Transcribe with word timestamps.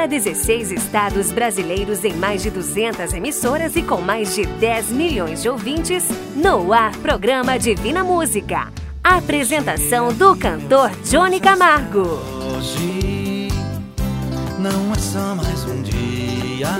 para 0.00 0.06
16 0.06 0.72
estados 0.72 1.30
brasileiros 1.30 2.06
em 2.06 2.14
mais 2.14 2.42
de 2.42 2.48
200 2.48 3.12
emissoras 3.12 3.76
e 3.76 3.82
com 3.82 4.00
mais 4.00 4.34
de 4.34 4.46
10 4.46 4.92
milhões 4.92 5.42
de 5.42 5.48
ouvintes, 5.50 6.08
no 6.34 6.72
ar 6.72 6.96
programa 6.96 7.58
Divina 7.58 8.02
Música. 8.02 8.72
Apresentação 9.04 10.10
do 10.10 10.34
cantor 10.34 10.90
Johnny 11.04 11.38
Camargo. 11.38 12.18
Hoje 12.56 13.48
não 14.58 14.90
é 14.94 14.98
só 14.98 15.34
mais 15.34 15.64
um 15.64 15.82
dia. 15.82 16.70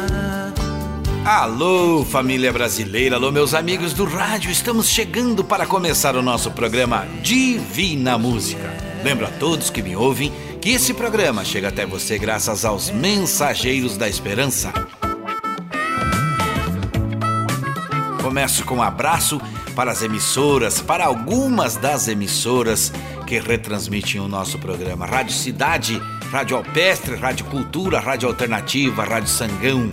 Alô, 1.23 2.03
família 2.03 2.51
brasileira, 2.51 3.17
alô, 3.17 3.31
meus 3.31 3.53
amigos 3.53 3.93
do 3.93 4.07
rádio, 4.07 4.51
estamos 4.51 4.89
chegando 4.89 5.45
para 5.45 5.67
começar 5.67 6.17
o 6.17 6.23
nosso 6.23 6.51
programa 6.53 7.07
Divina 7.21 8.17
Música. 8.17 8.75
Lembro 9.05 9.27
a 9.27 9.31
todos 9.31 9.69
que 9.69 9.83
me 9.83 9.95
ouvem 9.95 10.33
que 10.61 10.71
esse 10.71 10.93
programa 10.93 11.43
chega 11.43 11.69
até 11.69 11.87
você 11.87 12.19
graças 12.19 12.67
aos 12.67 12.91
Mensageiros 12.91 13.97
da 13.97 14.07
Esperança. 14.07 14.71
Começo 18.23 18.65
com 18.65 18.77
um 18.77 18.83
abraço 18.83 19.41
para 19.75 19.91
as 19.91 20.03
emissoras, 20.03 20.83
para 20.83 21.07
algumas 21.07 21.77
das 21.77 22.09
emissoras 22.09 22.93
que 23.27 23.39
retransmitem 23.39 24.21
o 24.21 24.29
nosso 24.29 24.59
programa: 24.59 25.07
Rádio 25.07 25.33
Cidade, 25.33 26.01
Rádio 26.31 26.59
Alpestre, 26.59 27.17
Rádio 27.17 27.47
Cultura, 27.47 27.99
Rádio 27.99 28.29
Alternativa, 28.29 29.03
Rádio 29.03 29.31
Sangão. 29.31 29.91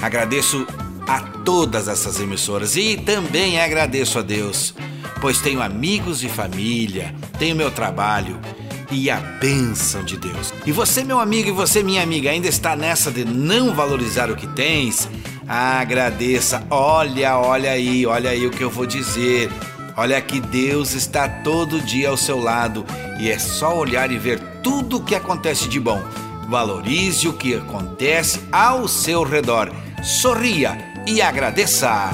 Agradeço 0.00 0.66
a 1.06 1.20
todas 1.44 1.88
essas 1.88 2.18
emissoras 2.18 2.74
e 2.74 2.96
também 2.96 3.60
agradeço 3.60 4.18
a 4.18 4.22
Deus, 4.22 4.74
pois 5.20 5.40
tenho 5.40 5.60
amigos 5.60 6.24
e 6.24 6.28
família, 6.28 7.14
tenho 7.38 7.54
meu 7.54 7.70
trabalho 7.70 8.40
e 8.90 9.10
a 9.10 9.16
bênção 9.18 10.04
de 10.04 10.16
Deus. 10.16 10.52
E 10.66 10.72
você, 10.72 11.04
meu 11.04 11.20
amigo, 11.20 11.48
e 11.48 11.52
você, 11.52 11.82
minha 11.82 12.02
amiga, 12.02 12.30
ainda 12.30 12.48
está 12.48 12.74
nessa 12.74 13.10
de 13.10 13.24
não 13.24 13.74
valorizar 13.74 14.30
o 14.30 14.36
que 14.36 14.46
tens? 14.46 15.08
Agradeça. 15.46 16.64
Olha, 16.70 17.38
olha 17.38 17.70
aí, 17.70 18.06
olha 18.06 18.30
aí 18.30 18.46
o 18.46 18.50
que 18.50 18.62
eu 18.62 18.70
vou 18.70 18.86
dizer. 18.86 19.50
Olha 19.96 20.20
que 20.20 20.40
Deus 20.40 20.94
está 20.94 21.28
todo 21.28 21.80
dia 21.80 22.08
ao 22.08 22.16
seu 22.16 22.38
lado 22.38 22.84
e 23.18 23.30
é 23.30 23.38
só 23.38 23.76
olhar 23.76 24.10
e 24.10 24.18
ver 24.18 24.40
tudo 24.62 24.98
o 24.98 25.04
que 25.04 25.14
acontece 25.14 25.68
de 25.68 25.78
bom. 25.78 26.02
Valorize 26.48 27.28
o 27.28 27.32
que 27.32 27.54
acontece 27.54 28.40
ao 28.50 28.88
seu 28.88 29.22
redor. 29.22 29.72
Sorria 30.02 30.78
e 31.06 31.20
agradeça. 31.20 32.10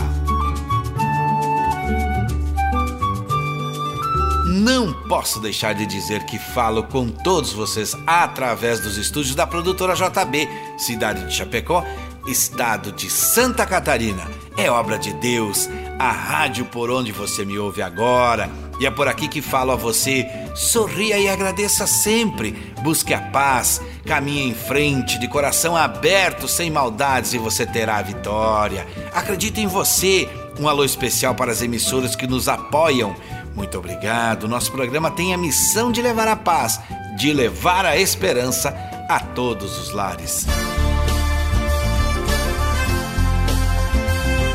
Não 4.57 4.91
posso 5.07 5.39
deixar 5.39 5.75
de 5.75 5.85
dizer 5.85 6.25
que 6.25 6.39
falo 6.39 6.83
com 6.85 7.11
todos 7.11 7.53
vocês 7.53 7.95
através 8.07 8.81
dos 8.81 8.97
estúdios 8.97 9.35
da 9.35 9.47
produtora 9.47 9.95
JB, 9.95 10.49
cidade 10.79 11.27
de 11.27 11.35
Chapecó, 11.35 11.85
estado 12.27 12.91
de 12.91 13.11
Santa 13.11 13.67
Catarina. 13.67 14.27
É 14.57 14.71
obra 14.71 14.99
de 14.99 15.13
Deus, 15.13 15.69
a 15.99 16.11
rádio 16.11 16.65
por 16.65 16.91
onde 16.91 17.13
você 17.13 17.45
me 17.45 17.59
ouve 17.59 17.83
agora. 17.83 18.51
E 18.81 18.87
é 18.87 18.91
por 18.91 19.09
aqui 19.09 19.29
que 19.29 19.43
falo 19.43 19.73
a 19.73 19.77
você. 19.77 20.27
Sorria 20.55 21.19
e 21.19 21.29
agradeça 21.29 21.87
sempre. 21.87 22.53
Busque 22.83 23.13
a 23.13 23.21
paz, 23.21 23.83
caminhe 24.07 24.49
em 24.49 24.55
frente, 24.55 25.19
de 25.19 25.29
coração 25.29 25.77
aberto, 25.77 26.49
sem 26.49 26.71
maldades, 26.71 27.35
e 27.35 27.39
você 27.39 27.67
terá 27.67 27.99
a 27.99 28.03
vitória. 28.03 28.87
Acredite 29.13 29.61
em 29.61 29.67
você. 29.67 30.27
Um 30.59 30.67
alô 30.67 30.85
especial 30.85 31.35
para 31.35 31.53
as 31.53 31.61
emissoras 31.61 32.17
que 32.17 32.27
nos 32.27 32.49
apoiam. 32.49 33.15
Muito 33.57 33.79
obrigado. 33.79 34.47
Nosso 34.47 34.71
programa 34.71 35.11
tem 35.11 35.33
a 35.33 35.39
missão 35.39 35.91
de 35.91 36.03
levar 36.03 36.29
a 36.29 36.37
paz, 36.37 36.79
de 37.17 37.33
levar 37.33 37.87
a 37.87 37.97
esperança 37.97 38.69
a 39.09 39.19
todos 39.19 39.79
os 39.79 39.93
lares. 39.93 40.47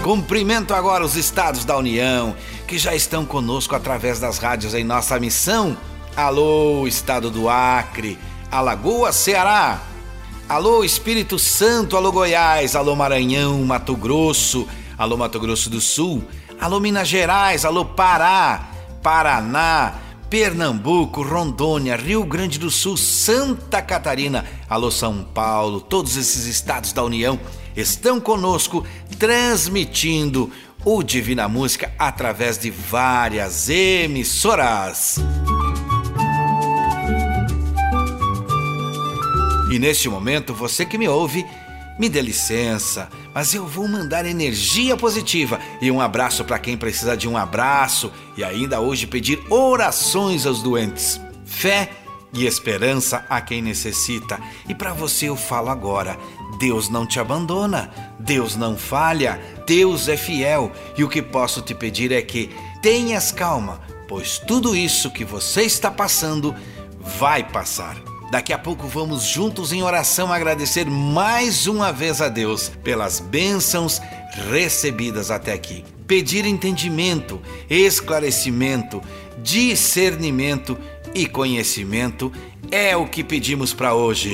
Cumprimento 0.03 0.73
agora 0.73 1.03
os 1.03 1.16
estados 1.16 1.66
da 1.66 1.75
União 1.78 2.35
que 2.67 2.78
já 2.78 2.95
estão 2.95 3.25
conosco 3.25 3.75
através 3.75 4.19
das 4.19 4.38
rádios 4.38 4.73
em 4.73 4.84
nossa 4.84 5.19
missão. 5.19 5.75
Alô, 6.16 6.88
estado 6.88 7.29
do 7.29 7.50
Acre, 7.50 8.19
Alagoas, 8.51 9.16
Ceará. 9.16 9.81
Alô, 10.47 10.84
Espírito 10.84 11.40
Santo, 11.40 11.97
alô, 11.97 12.11
Goiás, 12.11 12.75
alô, 12.75 12.95
Maranhão, 12.95 13.63
Mato 13.63 13.95
Grosso, 13.95 14.67
alô, 14.97 15.17
Mato 15.17 15.40
Grosso 15.40 15.69
do 15.69 15.79
Sul, 15.79 16.23
alô, 16.59 16.79
Minas 16.79 17.07
Gerais, 17.07 17.63
alô, 17.63 17.85
Pará, 17.85 18.71
Paraná, 19.01 19.95
Pernambuco, 20.29 21.22
Rondônia, 21.23 21.95
Rio 21.95 22.23
Grande 22.23 22.57
do 22.57 22.69
Sul, 22.69 22.95
Santa 22.95 23.81
Catarina, 23.81 24.45
alô, 24.69 24.89
São 24.91 25.23
Paulo, 25.23 25.81
todos 25.81 26.16
esses 26.16 26.45
estados 26.45 26.94
da 26.94 27.03
União 27.03 27.40
estão 27.75 28.19
conosco 28.19 28.85
transmitindo 29.17 30.51
o 30.85 31.03
Divina 31.03 31.47
Música 31.47 31.91
através 31.97 32.57
de 32.57 32.69
várias 32.69 33.69
emissoras. 33.69 35.17
E 39.72 39.79
neste 39.79 40.09
momento, 40.09 40.53
você 40.53 40.85
que 40.85 40.97
me 40.97 41.07
ouve, 41.07 41.45
me 41.97 42.09
dê 42.09 42.22
licença, 42.22 43.09
mas 43.34 43.53
eu 43.53 43.66
vou 43.66 43.88
mandar 43.88 44.25
energia 44.25 44.97
positiva 44.97 45.59
e 45.81 45.90
um 45.90 46.02
abraço 46.02 46.44
para 46.44 46.59
quem 46.59 46.78
precisa 46.78 47.16
de 47.16 47.28
um 47.28 47.38
abraço 47.38 48.12
e 48.36 48.44
ainda 48.44 48.80
hoje 48.80 49.08
pedir 49.08 49.42
orações 49.50 50.46
aos 50.46 50.62
doentes. 50.62 51.19
Fé 51.46 51.90
e 52.34 52.46
esperança 52.46 53.25
a 53.30 53.41
quem 53.41 53.62
necessita. 53.62 54.40
E 54.68 54.75
para 54.75 54.94
você 54.94 55.30
eu 55.30 55.36
falo 55.36 55.70
agora: 55.70 56.18
Deus 56.59 56.90
não 56.90 57.06
te 57.06 57.20
abandona, 57.20 57.91
Deus 58.20 58.56
não 58.56 58.78
falha, 58.78 59.40
Deus 59.66 60.08
é 60.08 60.18
fiel. 60.18 60.72
E 60.97 61.03
o 61.03 61.09
que 61.09 61.22
posso 61.22 61.62
te 61.62 61.74
pedir 61.74 62.12
é 62.12 62.22
que 62.22 62.50
tenhas 62.81 63.31
calma, 63.31 63.81
pois 64.08 64.38
tudo 64.38 64.75
isso 64.75 65.12
que 65.12 65.25
você 65.25 65.64
está 65.64 65.91
passando 65.91 66.56
vai 67.00 67.44
passar. 67.44 68.10
Daqui 68.31 68.53
a 68.53 68.58
pouco 68.58 68.88
vamos 68.88 69.24
juntos 69.24 69.74
em 69.74 69.84
oração 69.84 70.31
agradecer 70.31 70.86
mais 70.86 71.68
uma 71.68 71.92
vez 71.92 72.22
a 72.22 72.30
Deus 72.30 72.69
pelas 72.81 73.19
bênçãos 73.19 74.02
recebidas 74.50 75.30
até 75.30 75.52
aqui. 75.52 75.84
Pedir 76.08 76.46
entendimento, 76.46 77.41
esclarecimento, 77.70 79.02
discernimento 79.44 80.78
e 81.14 81.28
conhecimento 81.28 82.31
é 82.72 82.96
o 82.96 83.06
que 83.06 83.22
pedimos 83.22 83.74
para 83.74 83.94
hoje. 83.94 84.34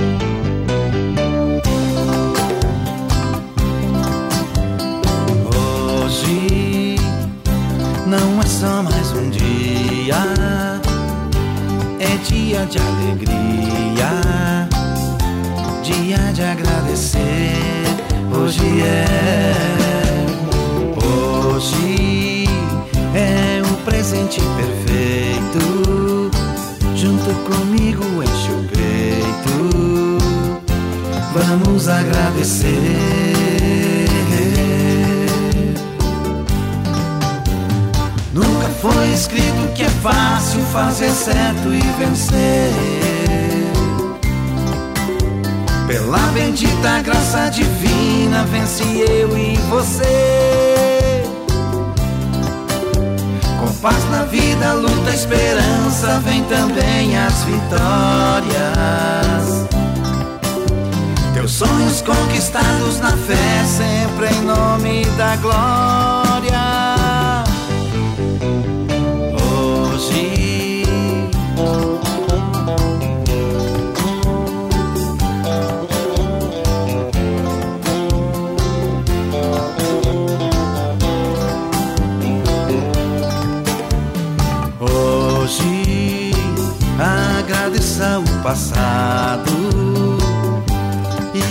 Dia 12.23 12.65
de 12.65 12.77
alegria, 12.79 14.11
dia 15.83 16.33
de 16.33 16.41
agradecer. 16.41 17.55
Hoje 18.33 18.81
é, 18.81 19.55
hoje 21.05 22.45
é 23.15 23.61
o 23.61 23.75
presente 23.85 24.41
perfeito. 24.57 26.31
Junto 26.95 27.33
comigo 27.49 28.03
enche 28.23 28.51
o 28.51 28.67
peito. 28.69 30.17
Vamos 31.33 31.87
agradecer. 31.87 32.69
Nunca 38.33 38.67
foi 38.81 39.13
escrito 39.13 39.58
fácil 40.01 40.61
fazer 40.65 41.11
certo 41.11 41.73
e 41.73 41.81
vencer. 41.97 42.71
Pela 45.87 46.19
bendita 46.33 47.01
graça 47.01 47.49
divina, 47.49 48.43
vence 48.45 48.83
eu 48.83 49.37
e 49.37 49.57
você. 49.69 51.23
Com 53.59 53.73
paz 53.81 54.09
na 54.11 54.23
vida, 54.23 54.73
luta, 54.73 55.11
esperança, 55.11 56.19
vem 56.23 56.43
também 56.43 57.17
as 57.17 57.43
vitórias. 57.43 58.59
Teus 61.33 61.51
sonhos 61.51 62.01
conquistados 62.01 62.99
na 62.99 63.11
fé, 63.11 63.63
sempre 63.65 64.27
em 64.27 64.41
nome 64.41 65.05
da 65.17 65.35
glória. 65.37 66.98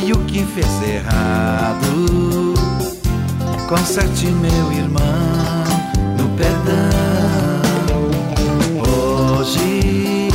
E 0.08 0.12
o 0.12 0.18
que 0.20 0.42
fez 0.42 0.66
errado. 0.82 2.54
Conserte, 3.68 4.26
meu 4.26 4.72
irmão, 4.72 5.64
no 6.16 6.28
perdão. 6.30 6.88
Hoje, 9.38 10.30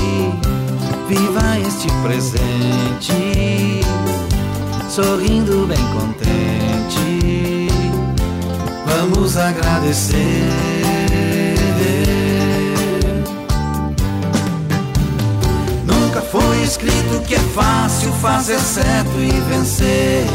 viva 1.08 1.60
este 1.68 1.88
presente, 2.04 3.82
sorrindo 4.88 5.66
bem 5.66 5.84
contente. 5.96 7.68
Vamos 8.86 9.38
agradecer. 9.38 10.83
Escrito 16.74 17.22
que 17.28 17.36
é 17.36 17.40
fácil 17.40 18.12
fazer 18.14 18.60
certo 18.60 19.20
e 19.20 19.30
vencer. 19.42 20.26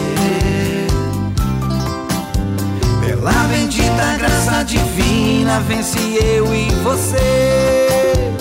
Pela 3.04 3.32
bendita 3.48 4.16
graça 4.18 4.62
divina, 4.64 5.58
vence 5.66 5.98
eu 5.98 6.54
e 6.54 6.70
você. 6.84 8.32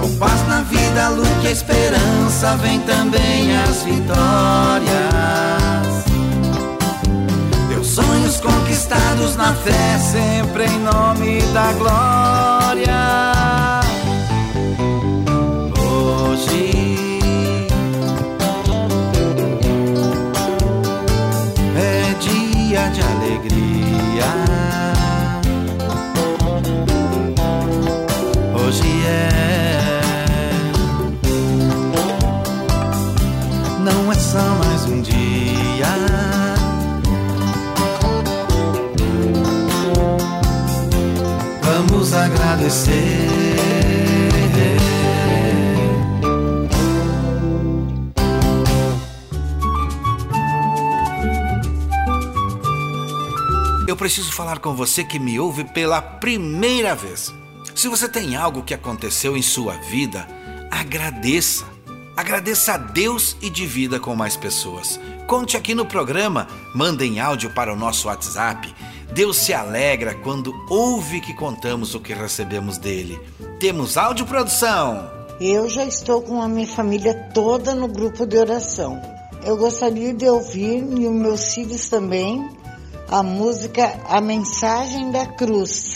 Com 0.00 0.16
paz 0.16 0.48
na 0.48 0.62
vida, 0.62 1.08
luz 1.10 1.28
e 1.44 1.48
esperança, 1.48 2.56
vem 2.56 2.80
também 2.80 3.54
as 3.58 3.82
vitórias. 3.82 4.90
Teus 7.68 7.86
sonhos 7.86 8.40
conquistados 8.40 9.36
na 9.36 9.52
fé, 9.54 9.98
sempre 9.98 10.64
em 10.64 10.78
nome 10.78 11.42
da 11.52 11.72
glória. 11.74 13.39
Agradecer. 42.60 42.92
Eu 53.88 53.96
preciso 53.96 54.32
falar 54.32 54.58
com 54.58 54.74
você 54.74 55.02
que 55.02 55.18
me 55.18 55.40
ouve 55.40 55.64
pela 55.64 56.00
primeira 56.00 56.94
vez. 56.94 57.34
Se 57.74 57.88
você 57.88 58.08
tem 58.08 58.36
algo 58.36 58.62
que 58.62 58.74
aconteceu 58.74 59.36
em 59.36 59.42
sua 59.42 59.74
vida, 59.74 60.26
agradeça. 60.70 61.64
Agradeça 62.16 62.74
a 62.74 62.76
Deus 62.76 63.36
e 63.40 63.48
divida 63.48 63.98
com 63.98 64.14
mais 64.14 64.36
pessoas. 64.36 65.00
Conte 65.26 65.56
aqui 65.56 65.74
no 65.74 65.86
programa, 65.86 66.46
mandem 66.74 67.20
áudio 67.20 67.50
para 67.50 67.72
o 67.72 67.76
nosso 67.76 68.08
WhatsApp 68.08 68.74
Deus 69.12 69.38
se 69.38 69.52
alegra 69.52 70.14
quando 70.14 70.54
ouve 70.68 71.20
que 71.20 71.34
contamos 71.34 71.94
o 71.94 72.00
que 72.00 72.12
recebemos 72.12 72.78
dele. 72.78 73.20
Temos 73.58 73.96
áudio 73.96 74.24
produção. 74.24 75.10
Eu 75.40 75.68
já 75.68 75.84
estou 75.84 76.22
com 76.22 76.40
a 76.40 76.48
minha 76.48 76.66
família 76.66 77.14
toda 77.34 77.74
no 77.74 77.88
grupo 77.88 78.26
de 78.26 78.36
oração. 78.36 79.00
Eu 79.44 79.56
gostaria 79.56 80.12
de 80.12 80.28
ouvir, 80.28 80.84
e 80.98 81.06
os 81.06 81.14
meus 81.14 81.54
filhos 81.54 81.88
também, 81.88 82.46
a 83.08 83.22
música 83.22 84.00
A 84.08 84.20
Mensagem 84.20 85.10
da 85.10 85.26
Cruz, 85.26 85.94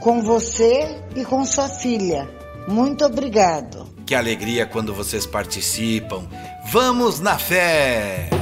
com 0.00 0.22
você 0.22 1.00
e 1.14 1.24
com 1.24 1.44
sua 1.44 1.68
filha. 1.68 2.28
Muito 2.66 3.04
obrigado. 3.04 3.86
Que 4.04 4.14
alegria 4.14 4.66
quando 4.66 4.94
vocês 4.94 5.26
participam. 5.26 6.26
Vamos 6.72 7.20
na 7.20 7.38
fé! 7.38 8.35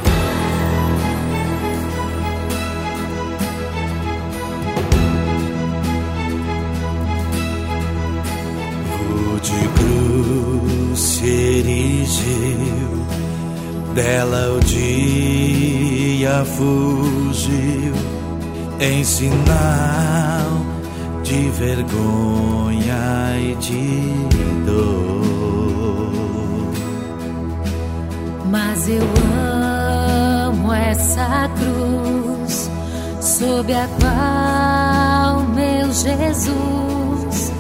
Dela 13.94 14.56
o 14.56 14.60
dia 14.60 16.44
fugiu, 16.44 17.94
em 18.80 19.04
sinal 19.04 20.50
de 21.22 21.48
vergonha 21.50 23.38
e 23.38 23.54
de 23.54 24.12
dor. 24.66 26.12
Mas 28.50 28.88
eu 28.88 29.06
amo 30.48 30.72
essa 30.72 31.48
cruz, 31.56 32.68
sob 33.20 33.72
a 33.72 33.88
qual 34.00 35.44
meu 35.54 35.92
Jesus 35.92 37.52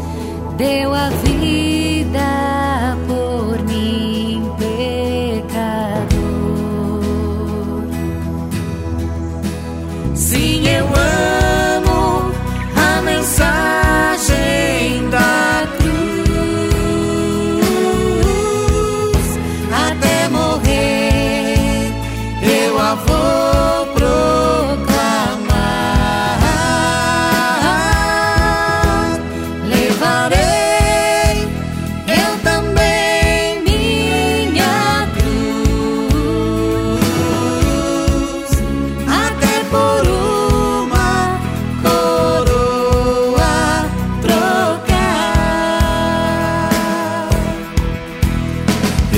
deu 0.58 0.92
a 0.92 1.08
vida 1.10 2.53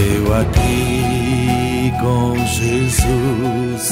Eu 0.09 0.33
aqui 0.33 1.93
com 2.01 2.37
Jesus 2.47 3.91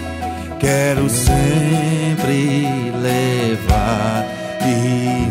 Quero 0.59 1.09
sempre 1.09 2.91
levar 3.01 4.25
e 4.65 5.26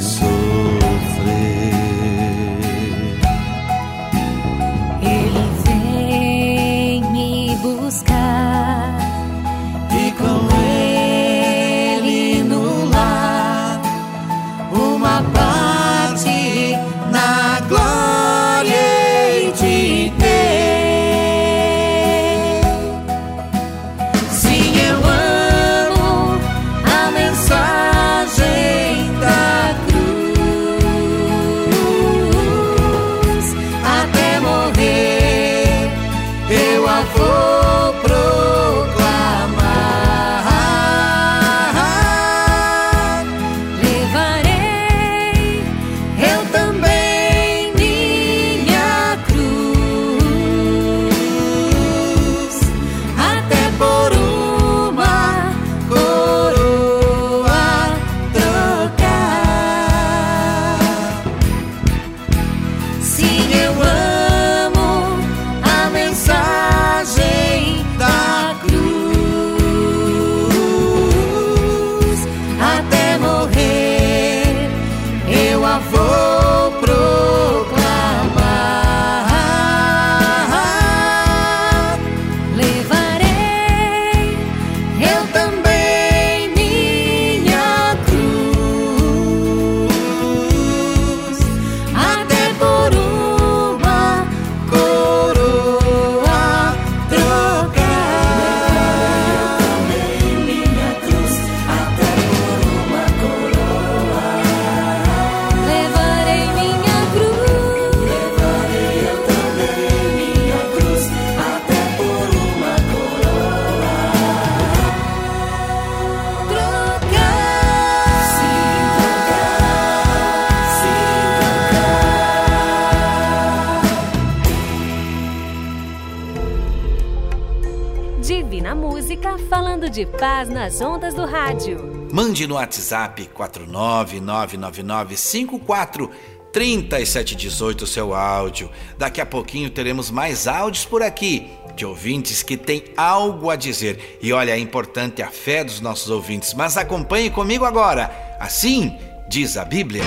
nas 130.67 130.81
ondas 130.81 131.15
do 131.15 131.25
rádio. 131.25 132.09
Mande 132.13 132.45
no 132.45 132.57
WhatsApp 132.57 133.31
4999954 133.39 136.11
3718 136.53 137.83
o 137.83 137.87
seu 137.87 138.13
áudio. 138.13 138.69
Daqui 138.99 139.21
a 139.21 139.27
pouquinho 139.27 139.71
teremos 139.71 140.11
mais 140.11 140.49
áudios 140.49 140.85
por 140.85 141.05
aqui 141.05 141.49
de 141.77 141.87
ouvintes 141.87 142.43
que 142.43 142.57
têm 142.57 142.83
algo 142.97 143.49
a 143.49 143.55
dizer. 143.55 144.19
E 144.21 144.33
olha, 144.33 144.51
é 144.51 144.59
importante 144.59 145.23
a 145.23 145.29
fé 145.29 145.63
dos 145.63 145.81
nossos 145.81 146.11
ouvintes, 146.11 146.53
mas 146.53 146.77
acompanhe 146.77 147.31
comigo 147.31 147.65
agora. 147.65 148.11
Assim 148.41 148.99
diz 149.29 149.57
a 149.57 149.65
Bíblia. 149.65 150.03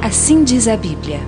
Assim 0.00 0.42
diz 0.42 0.66
a 0.68 0.76
Bíblia. 0.78 1.20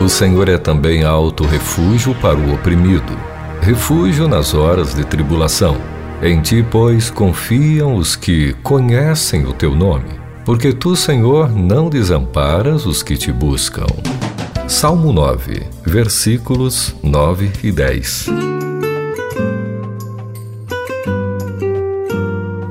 O 0.00 0.08
Senhor 0.08 0.48
é 0.48 0.58
também 0.58 1.04
alto 1.04 1.44
refúgio 1.44 2.16
para 2.16 2.36
o 2.36 2.52
oprimido, 2.52 3.16
refúgio 3.64 4.28
nas 4.28 4.54
horas 4.54 4.94
de 4.94 5.04
tribulação. 5.04 5.76
Em 6.22 6.40
ti, 6.40 6.64
pois, 6.70 7.10
confiam 7.10 7.96
os 7.96 8.14
que 8.14 8.52
conhecem 8.62 9.46
o 9.46 9.52
teu 9.52 9.74
nome 9.74 10.24
porque 10.44 10.72
tu, 10.72 10.94
Senhor, 10.94 11.50
não 11.50 11.88
desamparas 11.88 12.84
os 12.84 13.02
que 13.02 13.16
te 13.16 13.32
buscam. 13.32 13.86
Salmo 14.68 15.12
9, 15.12 15.66
versículos 15.84 16.94
9 17.02 17.50
e 17.62 17.72
10. 17.72 18.26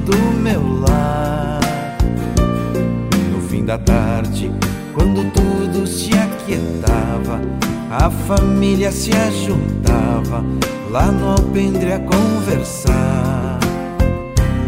Do 0.00 0.16
meu 0.42 0.80
lar. 0.80 1.60
No 3.30 3.40
fim 3.48 3.64
da 3.64 3.78
tarde, 3.78 4.50
quando 4.92 5.30
tudo 5.32 5.86
se 5.86 6.10
aquietava, 6.12 7.40
a 7.90 8.10
família 8.10 8.90
se 8.90 9.12
ajuntava 9.12 10.44
lá 10.90 11.10
no 11.10 11.30
alpendre 11.30 11.92
a 11.92 11.98
conversar. 12.00 13.58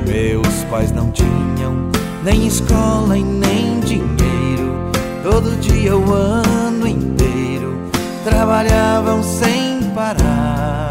Meus 0.06 0.64
pais 0.71 0.92
não 0.92 1.11
tinham 1.11 1.90
nem 2.23 2.47
escola 2.47 3.16
e 3.16 3.23
nem 3.23 3.80
dinheiro, 3.80 4.90
todo 5.23 5.59
dia 5.61 5.97
o 5.97 6.12
ano 6.12 6.87
inteiro 6.87 7.78
trabalhavam 8.25 9.23
sem 9.23 9.83
parar. 9.95 10.90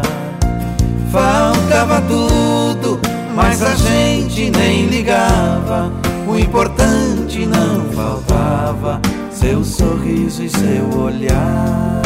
Faltava 1.10 2.00
tudo, 2.02 2.98
mas 3.36 3.62
a 3.62 3.74
gente 3.74 4.50
nem 4.50 4.86
ligava. 4.86 5.92
O 6.26 6.36
importante 6.38 7.44
não 7.44 7.84
faltava, 7.92 9.00
seu 9.30 9.62
sorriso 9.62 10.42
e 10.42 10.48
seu 10.48 10.98
olhar. 10.98 12.02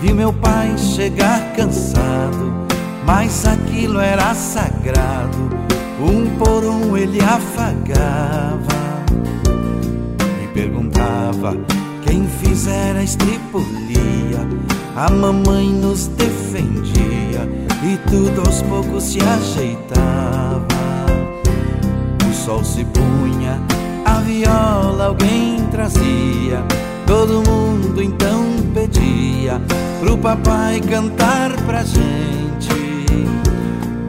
Vi 0.00 0.12
meu 0.12 0.32
pai 0.32 0.76
chegar 0.76 1.52
cansado, 1.54 2.52
mas 3.06 3.46
aquilo 3.46 4.00
era 4.00 4.34
sagrado. 4.34 5.51
Por 6.44 6.64
um 6.64 6.96
ele 6.96 7.20
afagava 7.20 8.66
e 10.42 10.46
perguntava 10.48 11.56
quem 12.04 12.26
fizera 12.26 13.00
estripulia. 13.00 14.40
A 14.96 15.08
mamãe 15.08 15.68
nos 15.68 16.08
defendia 16.08 17.48
e 17.84 17.96
tudo 18.10 18.40
aos 18.40 18.60
poucos 18.62 19.04
se 19.04 19.18
ajeitava. 19.20 20.66
O 22.28 22.34
sol 22.34 22.64
se 22.64 22.84
punha, 22.86 23.60
a 24.04 24.14
viola 24.20 25.06
alguém 25.06 25.64
trazia. 25.70 26.64
Todo 27.06 27.48
mundo 27.48 28.02
então 28.02 28.44
pedia 28.74 29.60
pro 30.00 30.18
papai 30.18 30.80
cantar 30.80 31.52
pra 31.66 31.84
gente. 31.84 32.42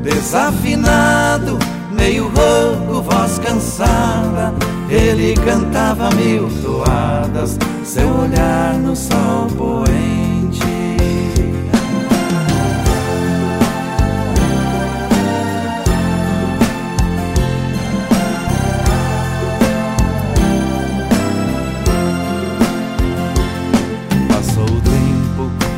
Desafinado, 0.02 1.58
meio 2.03 2.25
rouco, 2.25 3.01
voz 3.01 3.39
cansada, 3.39 4.53
ele 4.89 5.33
cantava 5.36 6.10
mil 6.12 6.50
toadas, 6.62 7.57
seu 7.86 8.10
olhar 8.10 8.74
no 8.74 8.93
sol 8.93 9.48
poente. 9.57 10.74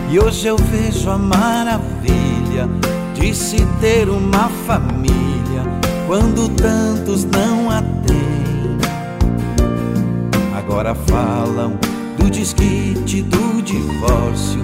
E 0.10 0.20
hoje 0.20 0.48
eu 0.48 0.56
vejo 0.56 1.10
a 1.10 1.18
maravilha 1.18 2.70
de 3.14 3.36
se 3.36 3.58
ter 3.82 4.08
uma 4.08 4.50
família 4.66 5.15
quando 6.08 6.50
tantos 6.50 7.26
não 7.26 7.70
a 7.70 7.82
têm. 7.82 8.78
Agora 10.56 10.94
falam 10.94 11.78
do 12.18 12.30
desquite, 12.30 13.22
do 13.24 13.62
divórcio. 13.62 14.62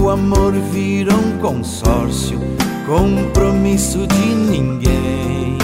O 0.00 0.08
amor 0.08 0.52
vira 0.72 1.14
um 1.14 1.38
consórcio, 1.38 2.38
compromisso 2.86 4.06
de 4.06 4.26
ninguém. 4.34 5.58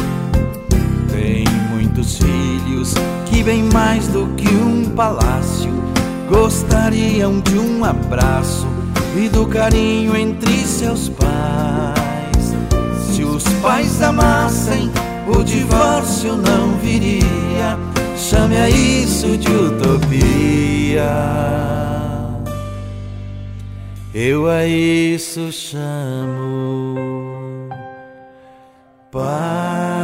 Tem 1.11 1.45
muitos 1.71 2.19
filhos 2.19 2.95
que 3.27 3.43
bem 3.43 3.65
mais 3.73 4.07
do 4.09 4.27
que 4.37 4.49
um 4.49 4.91
palácio 4.91 5.73
gostariam 6.29 7.41
de 7.41 7.59
um 7.59 7.85
abraço 7.85 8.67
e 9.17 9.29
do 9.29 9.47
carinho 9.47 10.17
entre 10.17 10.59
seus 10.67 11.09
pais. 11.09 12.55
Se 13.11 13.25
os 13.25 13.43
pais 13.61 14.03
amassem, 14.03 14.91
o 15.29 15.45
divórcio 15.45 16.37
não 16.37 16.77
viria. 16.79 17.79
Chame 18.17 18.57
a 18.57 18.69
isso 18.69 19.37
de 19.37 19.49
utopia. 19.49 21.09
Eu 24.15 24.49
a 24.49 24.67
isso 24.67 25.53
chamo 25.53 26.97
paz. 29.11 29.99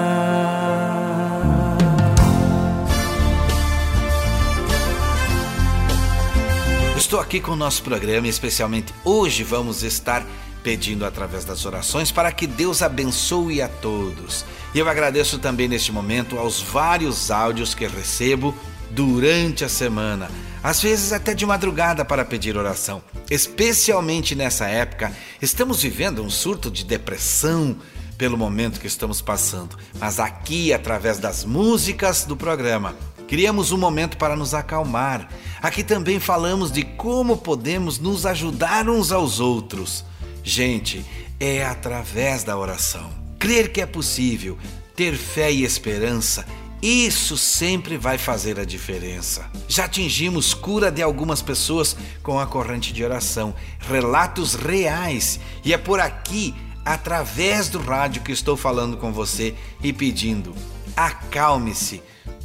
estou 7.15 7.23
aqui 7.23 7.39
com 7.39 7.53
o 7.53 7.57
nosso 7.57 7.83
programa, 7.83 8.27
especialmente 8.27 8.93
hoje 9.05 9.45
vamos 9.45 9.85
estar 9.85 10.27
pedindo 10.65 11.05
através 11.05 11.45
das 11.45 11.65
orações 11.65 12.11
para 12.11 12.33
que 12.33 12.45
Deus 12.45 12.83
abençoe 12.83 13.63
a 13.63 13.69
todos. 13.69 14.45
E 14.75 14.79
eu 14.79 14.89
agradeço 14.89 15.39
também 15.39 15.69
neste 15.69 15.93
momento 15.93 16.37
aos 16.37 16.61
vários 16.61 17.31
áudios 17.31 17.75
que 17.75 17.87
recebo 17.87 18.55
durante 18.91 19.65
a 19.65 19.69
semana, 19.69 20.29
às 20.63 20.83
vezes 20.83 21.13
até 21.13 21.33
de 21.33 21.47
madrugada 21.47 22.05
para 22.05 22.25
pedir 22.25 22.57
oração. 22.57 23.03
Especialmente 23.31 24.35
nessa 24.35 24.67
época, 24.67 25.13
estamos 25.41 25.83
vivendo 25.83 26.23
um 26.23 26.31
surto 26.31 26.71
de 26.71 26.85
depressão 26.85 27.77
pelo 28.19 28.37
momento 28.37 28.81
que 28.81 28.87
estamos 28.87 29.21
passando, 29.21 29.79
mas 29.99 30.19
aqui 30.19 30.73
através 30.73 31.19
das 31.19 31.45
músicas 31.45 32.25
do 32.25 32.37
programa, 32.37 32.97
Criamos 33.27 33.73
um 33.73 33.79
momento 33.79 34.17
para 34.17 34.37
nos 34.37 34.55
acalmar. 34.55 35.29
Aqui 35.63 35.83
também 35.83 36.21
falamos 36.21 36.71
de 36.71 36.83
como 36.83 37.39
podemos 37.39 37.99
nos 37.99 38.27
ajudar 38.27 38.89
uns 38.89 39.11
aos 39.11 39.41
outros. 39.41 40.05
Gente, 40.43 41.05
é 41.41 41.65
através 41.65 42.45
da 42.45 42.57
oração. 42.57 43.24
Crer 43.45 43.71
que 43.71 43.83
é 43.83 43.85
possível, 43.85 44.57
ter 44.97 45.15
fé 45.15 45.53
e 45.53 45.65
esperança, 45.65 46.47
isso 46.81 47.37
sempre 47.37 47.99
vai 47.99 48.17
fazer 48.17 48.59
a 48.59 48.65
diferença. 48.65 49.45
Já 49.69 49.85
atingimos 49.85 50.55
cura 50.55 50.91
de 50.91 51.03
algumas 51.03 51.43
pessoas 51.43 51.95
com 52.23 52.41
a 52.41 52.47
corrente 52.47 52.91
de 52.91 53.05
oração, 53.05 53.55
relatos 53.81 54.55
reais, 54.55 55.39
e 55.63 55.75
é 55.75 55.77
por 55.77 56.01
aqui, 56.01 56.55
através 56.87 57.69
do 57.69 57.79
rádio, 57.79 58.23
que 58.23 58.33
estou 58.33 58.57
falando 58.57 58.97
com 58.97 59.13
você 59.13 59.55
e 59.83 59.93
pedindo: 59.93 60.55
acalme-se 60.97 62.03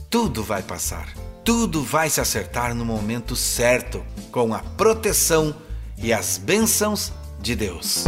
tudo 0.09 0.43
vai 0.43 0.61
passar. 0.61 1.07
Tudo 1.45 1.81
vai 1.81 2.09
se 2.09 2.19
acertar 2.19 2.75
no 2.75 2.83
momento 2.83 3.37
certo, 3.37 4.03
com 4.33 4.53
a 4.53 4.59
proteção 4.59 5.55
e 5.97 6.11
as 6.11 6.37
bênçãos 6.37 7.13
de 7.39 7.55
Deus. 7.55 8.03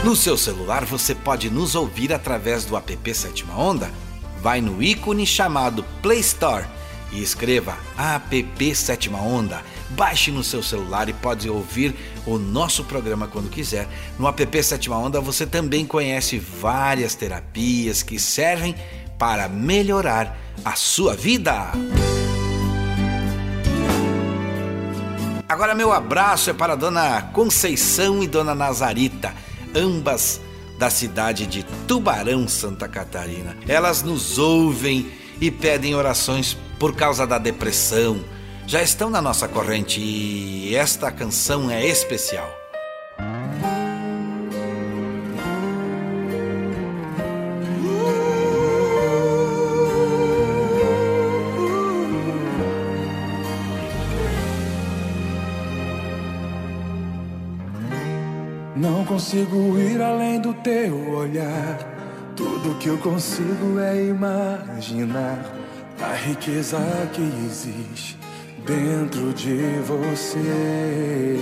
No 0.02 0.16
seu 0.16 0.36
celular 0.36 0.84
você 0.84 1.14
pode 1.14 1.48
nos 1.48 1.76
ouvir 1.76 2.12
através 2.12 2.64
do 2.64 2.76
app 2.76 3.14
Sétima 3.14 3.56
Onda. 3.56 3.88
Vai 4.40 4.60
no 4.60 4.82
ícone 4.82 5.24
chamado 5.24 5.84
Play 6.02 6.18
Store 6.18 6.64
e 7.12 7.22
escreva 7.22 7.78
app 7.96 8.74
Sétima 8.74 9.20
Onda. 9.20 9.62
Baixe 9.96 10.30
no 10.30 10.42
seu 10.42 10.62
celular 10.62 11.08
e 11.08 11.12
pode 11.12 11.48
ouvir 11.48 11.94
o 12.26 12.38
nosso 12.38 12.84
programa 12.84 13.26
quando 13.26 13.50
quiser. 13.50 13.88
No 14.18 14.26
app 14.26 14.62
Sétima 14.62 14.98
Onda 14.98 15.20
você 15.20 15.46
também 15.46 15.86
conhece 15.86 16.38
várias 16.38 17.14
terapias 17.14 18.02
que 18.02 18.18
servem 18.18 18.74
para 19.18 19.48
melhorar 19.48 20.38
a 20.64 20.74
sua 20.74 21.14
vida. 21.14 21.72
Agora 25.48 25.74
meu 25.74 25.92
abraço 25.92 26.50
é 26.50 26.52
para 26.52 26.74
Dona 26.74 27.22
Conceição 27.32 28.22
e 28.22 28.26
Dona 28.26 28.54
Nazarita 28.54 29.34
ambas 29.74 30.40
da 30.78 30.90
cidade 30.90 31.46
de 31.46 31.64
Tubarão, 31.86 32.48
Santa 32.48 32.88
Catarina. 32.88 33.56
Elas 33.68 34.02
nos 34.02 34.38
ouvem 34.38 35.10
e 35.40 35.50
pedem 35.50 35.94
orações 35.94 36.56
por 36.78 36.94
causa 36.94 37.26
da 37.26 37.38
depressão. 37.38 38.20
Já 38.66 38.82
estão 38.82 39.10
na 39.10 39.20
nossa 39.20 39.48
corrente 39.48 40.00
e 40.00 40.74
esta 40.74 41.10
canção 41.10 41.70
é 41.70 41.86
especial. 41.86 42.62
consigo 59.12 59.78
ir 59.78 60.00
além 60.00 60.40
do 60.40 60.52
teu 60.54 61.10
olhar. 61.10 61.78
Tudo 62.34 62.78
que 62.78 62.88
eu 62.88 62.98
consigo 62.98 63.78
é 63.78 64.06
imaginar 64.06 65.38
a 66.00 66.14
riqueza 66.14 66.78
que 67.12 67.22
existe 67.46 68.18
dentro 68.66 69.32
de 69.32 69.80
você. 69.86 71.38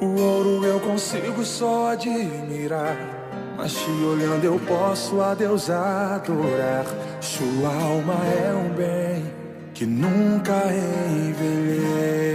O 0.00 0.20
ouro 0.20 0.64
eu 0.64 0.80
consigo 0.80 1.44
só 1.44 1.92
admirar, 1.92 2.96
mas 3.56 3.72
te 3.72 3.90
olhando 3.90 4.44
eu 4.44 4.58
posso 4.66 5.20
a 5.20 5.34
Deus 5.34 5.70
adorar. 5.70 6.84
Sua 7.20 7.68
alma 7.68 8.14
é 8.46 8.54
um 8.54 8.70
bem 8.74 9.24
que 9.72 9.86
nunca 9.86 10.62
envelhecerá. 11.10 12.34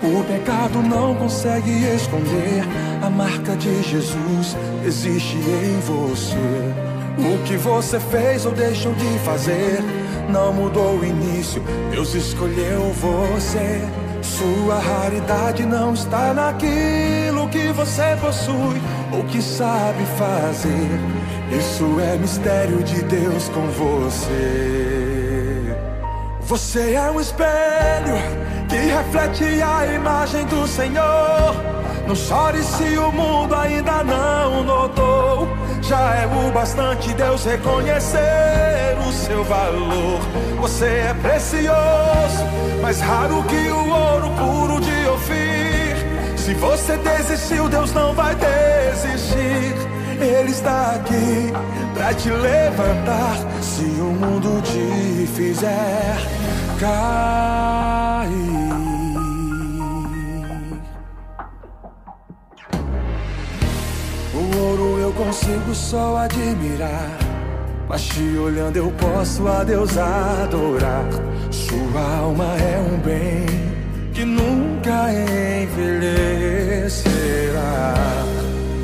O 0.00 0.22
pecado 0.24 0.80
não 0.80 1.14
consegue 1.16 1.70
esconder 1.94 2.62
a 3.02 3.10
marca 3.10 3.56
de 3.56 3.82
Jesus 3.82 4.56
existe 4.86 5.36
em 5.36 5.80
você. 5.80 6.36
O 7.18 7.42
que 7.44 7.56
você 7.56 7.98
fez 7.98 8.46
ou 8.46 8.52
deixou 8.52 8.94
de 8.94 9.18
fazer 9.24 9.82
não 10.28 10.52
mudou 10.52 10.98
o 10.98 11.04
início. 11.04 11.62
Deus 11.90 12.14
escolheu 12.14 12.92
você. 12.92 13.80
Sua 14.22 14.78
raridade 14.78 15.64
não 15.64 15.94
está 15.94 16.34
naquilo 16.34 17.48
que 17.48 17.72
você 17.72 18.16
possui 18.20 18.80
ou 19.12 19.24
que 19.24 19.40
sabe 19.40 20.04
fazer. 20.16 21.00
Isso 21.50 21.98
é 22.00 22.16
mistério 22.16 22.82
de 22.82 23.02
Deus 23.02 23.48
com 23.48 23.66
você. 23.68 24.98
Você 26.42 26.92
é 26.92 27.10
um 27.10 27.20
espelho 27.20 28.16
que 28.68 28.76
reflete 28.76 29.62
a 29.62 29.86
imagem 29.94 30.44
do 30.46 30.66
Senhor. 30.66 31.54
Não 32.06 32.14
chore 32.14 32.62
se 32.62 32.96
o 32.96 33.12
mundo 33.12 33.54
ainda 33.54 34.02
não 34.02 34.62
notou. 34.62 35.48
Já 35.88 36.16
é 36.16 36.26
o 36.26 36.52
bastante 36.52 37.14
Deus 37.14 37.46
reconhecer 37.46 38.94
o 39.08 39.10
seu 39.10 39.42
valor. 39.42 40.20
Você 40.60 40.84
é 40.84 41.14
precioso, 41.14 42.44
mais 42.82 43.00
raro 43.00 43.42
que 43.44 43.70
o 43.70 43.88
ouro 43.88 44.28
puro 44.36 44.80
de 44.82 45.08
Ofir. 45.08 45.96
Se 46.36 46.52
você 46.52 46.98
desistiu, 46.98 47.70
Deus 47.70 47.94
não 47.94 48.12
vai 48.12 48.34
desistir. 48.34 49.74
Ele 50.20 50.50
está 50.50 50.96
aqui 50.96 51.54
pra 51.94 52.12
te 52.12 52.28
levantar. 52.28 53.38
Se 53.62 53.84
o 53.84 54.12
mundo 54.12 54.60
te 54.60 55.26
fizer 55.26 56.18
cair. 56.78 58.57
O 64.54 64.58
ouro 64.58 64.98
eu 65.00 65.12
consigo 65.12 65.74
só 65.74 66.16
admirar. 66.18 67.18
Mas 67.88 68.04
te 68.04 68.36
olhando 68.38 68.76
eu 68.76 68.90
posso 68.92 69.46
a 69.48 69.64
Deus 69.64 69.96
adorar. 69.96 71.08
Sua 71.50 72.16
alma 72.18 72.56
é 72.56 72.78
um 72.78 72.98
bem 72.98 73.46
que 74.12 74.24
nunca 74.24 75.10
envelhecerá. 75.62 76.34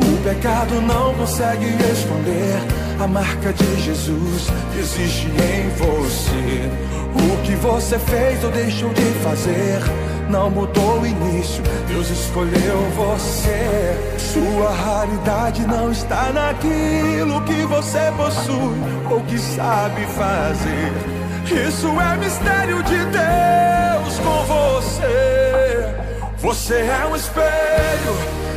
O 0.01 0.17
pecado 0.23 0.81
não 0.81 1.15
consegue 1.15 1.67
esconder 1.93 2.85
a 3.01 3.07
marca 3.07 3.53
de 3.53 3.81
Jesus 3.83 4.47
existe 4.79 5.27
em 5.27 5.69
você. 5.77 6.71
O 7.15 7.43
que 7.43 7.55
você 7.57 7.99
fez 7.99 8.45
ou 8.45 8.51
deixou 8.51 8.93
de 8.95 9.03
fazer 9.23 9.81
não 10.29 10.51
mudou 10.51 11.01
o 11.01 11.07
início. 11.07 11.63
Deus 11.89 12.11
escolheu 12.11 12.79
você. 12.97 14.15
Sua 14.19 14.71
raridade 14.71 15.67
não 15.67 15.91
está 15.91 16.33
naquilo 16.33 17.41
que 17.43 17.63
você 17.67 18.13
possui 18.17 18.79
ou 19.11 19.21
que 19.23 19.39
sabe 19.39 20.07
fazer. 20.07 20.93
Isso 21.69 21.89
é 22.01 22.17
mistério 22.17 22.83
de 22.83 22.97
Deus 22.97 24.19
com 24.19 24.45
você. 24.45 25.95
Você 26.39 26.75
é 26.75 27.07
um 27.11 27.17
espelho 27.17 28.15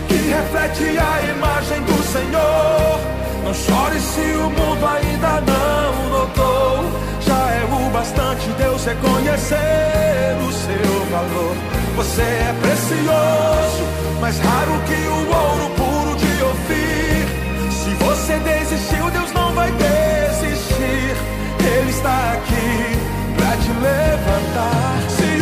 que 0.07 0.15
reflete 0.15 0.97
a 0.97 1.31
imagem 1.31 1.81
do 1.83 2.03
Senhor. 2.03 2.99
Não 3.43 3.53
chore 3.53 3.99
se 3.99 4.21
o 4.21 4.49
mundo 4.49 4.85
ainda 4.85 5.41
não 5.41 6.09
notou. 6.09 7.16
Já 7.27 7.51
é 7.51 7.65
o 7.65 7.89
bastante 7.91 8.47
Deus 8.57 8.85
reconhecer 8.85 10.37
o 10.47 10.51
seu 10.53 11.05
valor. 11.11 11.55
Você 11.97 12.21
é 12.21 12.55
precioso, 12.61 13.83
mais 14.21 14.39
raro 14.39 14.71
que 14.87 14.93
o 14.93 15.19
ouro 15.35 15.69
puro 15.75 16.15
de 16.15 16.43
Ofir. 16.43 17.27
Se 17.69 17.89
você 18.05 18.39
desistiu, 18.39 19.11
Deus 19.11 19.31
não 19.33 19.51
vai 19.53 19.69
desistir. 19.71 21.15
Ele 21.59 21.89
está 21.89 22.31
aqui 22.31 22.97
pra 23.35 23.57
te 23.57 23.71
levantar. 23.87 25.03
Se 25.09 25.36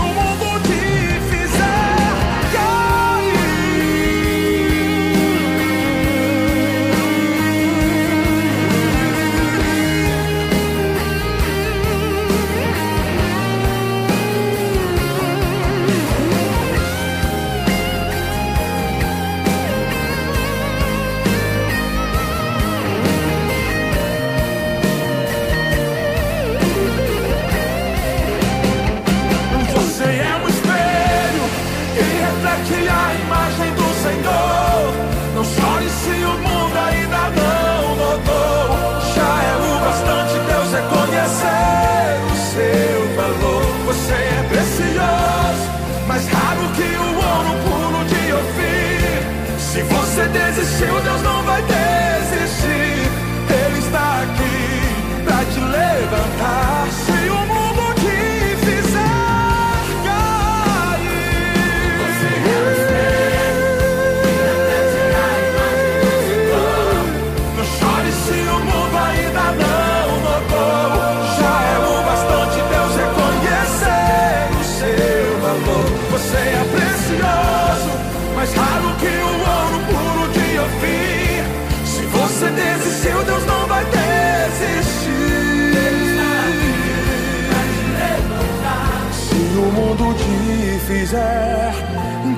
fizer 91.16 91.74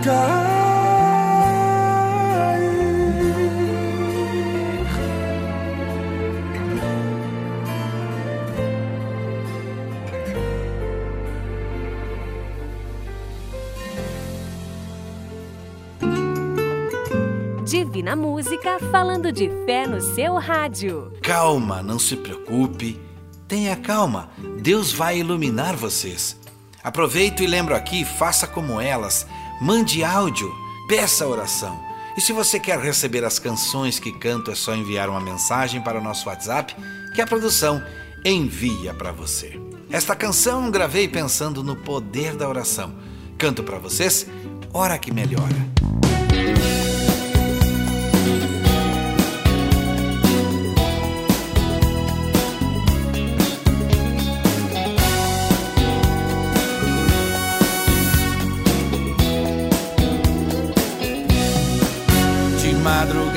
cair. 0.03 0.47
Divina 17.65 18.15
Música 18.15 18.79
falando 18.91 19.31
de 19.31 19.49
fé 19.65 19.85
no 19.87 19.99
seu 19.99 20.35
rádio. 20.35 21.11
Calma, 21.21 21.81
não 21.81 21.99
se 21.99 22.15
preocupe. 22.15 22.99
Tenha 23.47 23.75
calma, 23.75 24.29
Deus 24.61 24.91
vai 24.91 25.19
iluminar 25.19 25.75
vocês. 25.75 26.37
Aproveito 26.87 27.43
e 27.43 27.47
lembro 27.47 27.75
aqui, 27.75 28.05
faça 28.05 28.47
como 28.47 28.79
elas. 28.79 29.27
Mande 29.59 30.05
áudio, 30.05 30.49
peça 30.87 31.27
oração. 31.27 31.77
E 32.15 32.21
se 32.21 32.31
você 32.31 32.61
quer 32.61 32.79
receber 32.79 33.25
as 33.25 33.39
canções 33.39 33.99
que 33.99 34.09
canto, 34.09 34.51
é 34.51 34.55
só 34.55 34.73
enviar 34.73 35.09
uma 35.09 35.19
mensagem 35.19 35.81
para 35.81 35.99
o 35.99 36.01
nosso 36.01 36.29
WhatsApp 36.29 36.73
que 37.13 37.21
a 37.21 37.27
produção 37.27 37.83
envia 38.23 38.93
para 38.93 39.11
você. 39.11 39.59
Esta 39.91 40.15
canção 40.15 40.71
gravei 40.71 41.09
pensando 41.09 41.61
no 41.61 41.75
poder 41.75 42.37
da 42.37 42.47
oração. 42.47 42.95
Canto 43.37 43.63
para 43.63 43.79
vocês, 43.79 44.25
Hora 44.71 44.97
que 44.97 45.11
Melhora. 45.11 45.86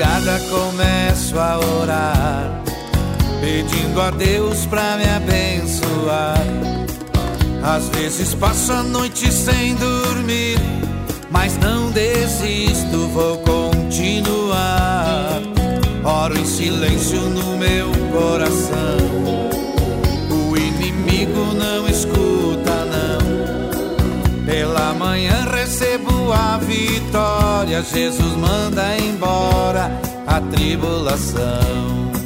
Madrugada 0.01 0.39
começo 0.49 1.39
a 1.39 1.59
orar, 1.59 2.63
pedindo 3.39 4.01
a 4.01 4.09
Deus 4.09 4.65
pra 4.65 4.97
me 4.97 5.05
abençoar. 5.05 6.41
Às 7.63 7.87
vezes 7.89 8.33
passo 8.33 8.73
a 8.73 8.81
noite 8.81 9.31
sem 9.31 9.75
dormir, 9.75 10.57
mas 11.29 11.55
não 11.57 11.91
desisto, 11.91 13.07
vou 13.13 13.37
continuar. 13.39 14.59
Oro 16.03 16.35
em 16.37 16.45
silêncio 16.45 17.21
no 17.21 17.57
meu 17.57 17.91
coração. 18.11 18.97
O 20.31 20.57
inimigo 20.57 21.53
não 21.53 21.87
escuta, 21.87 22.85
não. 22.85 24.45
Pela 24.45 24.93
manhã 24.95 25.45
recebo 25.51 26.33
a 26.33 26.57
vitória. 26.57 27.40
Jesus 27.65 28.35
manda 28.37 28.97
embora 28.97 29.91
a 30.27 30.41
tribulação. 30.41 32.20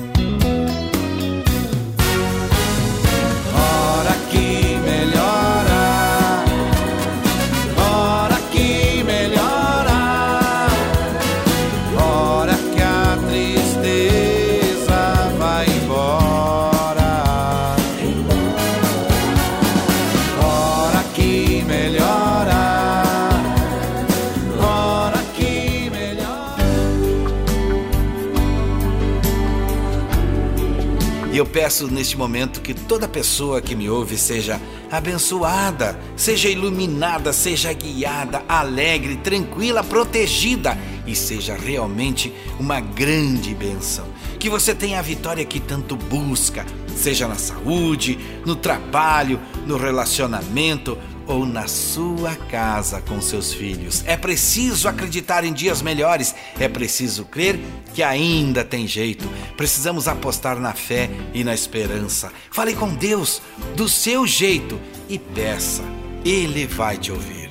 Peço 31.65 31.88
neste 31.88 32.15
momento 32.15 32.62
que 32.62 32.75
toda 32.75 33.08
pessoa 33.08 33.60
que 33.60 33.75
me 33.75 33.89
ouve 33.89 34.19
seja 34.19 34.62
abençoada, 34.91 35.99
seja 36.15 36.47
iluminada, 36.47 37.34
seja 37.34 37.73
guiada, 37.73 38.43
alegre, 38.47 39.15
tranquila, 39.15 39.84
protegida 39.84 40.78
e 41.08 41.15
seja 41.15 41.56
realmente 41.56 42.32
uma 42.60 42.80
grande 42.80 43.56
benção. 43.56 44.06
Que 44.38 44.47
você 44.47 44.75
tenha 44.75 44.99
a 44.99 45.01
vitória 45.01 45.43
que 45.43 45.60
tanto 45.60 45.95
busca, 45.95 46.63
seja 46.95 47.28
na 47.28 47.34
saúde, 47.34 48.19
no 48.45 48.56
trabalho, 48.56 49.39
no 49.65 49.75
relacionamento 49.75 50.95
ou 51.27 51.45
na 51.45 51.67
sua 51.67 52.35
casa 52.35 53.01
com 53.01 53.21
seus 53.21 53.53
filhos. 53.53 54.03
É 54.05 54.17
preciso 54.17 54.88
acreditar 54.88 55.43
em 55.43 55.53
dias 55.53 55.81
melhores, 55.81 56.35
é 56.59 56.67
preciso 56.67 57.25
crer 57.25 57.59
que 57.93 58.03
ainda 58.03 58.63
tem 58.63 58.88
jeito. 58.88 59.27
Precisamos 59.57 60.07
apostar 60.07 60.59
na 60.59 60.73
fé 60.73 61.09
e 61.33 61.43
na 61.43 61.53
esperança. 61.53 62.31
Fale 62.51 62.75
com 62.75 62.93
Deus 62.93 63.41
do 63.75 63.88
seu 63.88 64.27
jeito 64.27 64.79
e 65.09 65.17
peça, 65.17 65.83
Ele 66.23 66.65
vai 66.65 66.97
te 66.97 67.11
ouvir. 67.11 67.49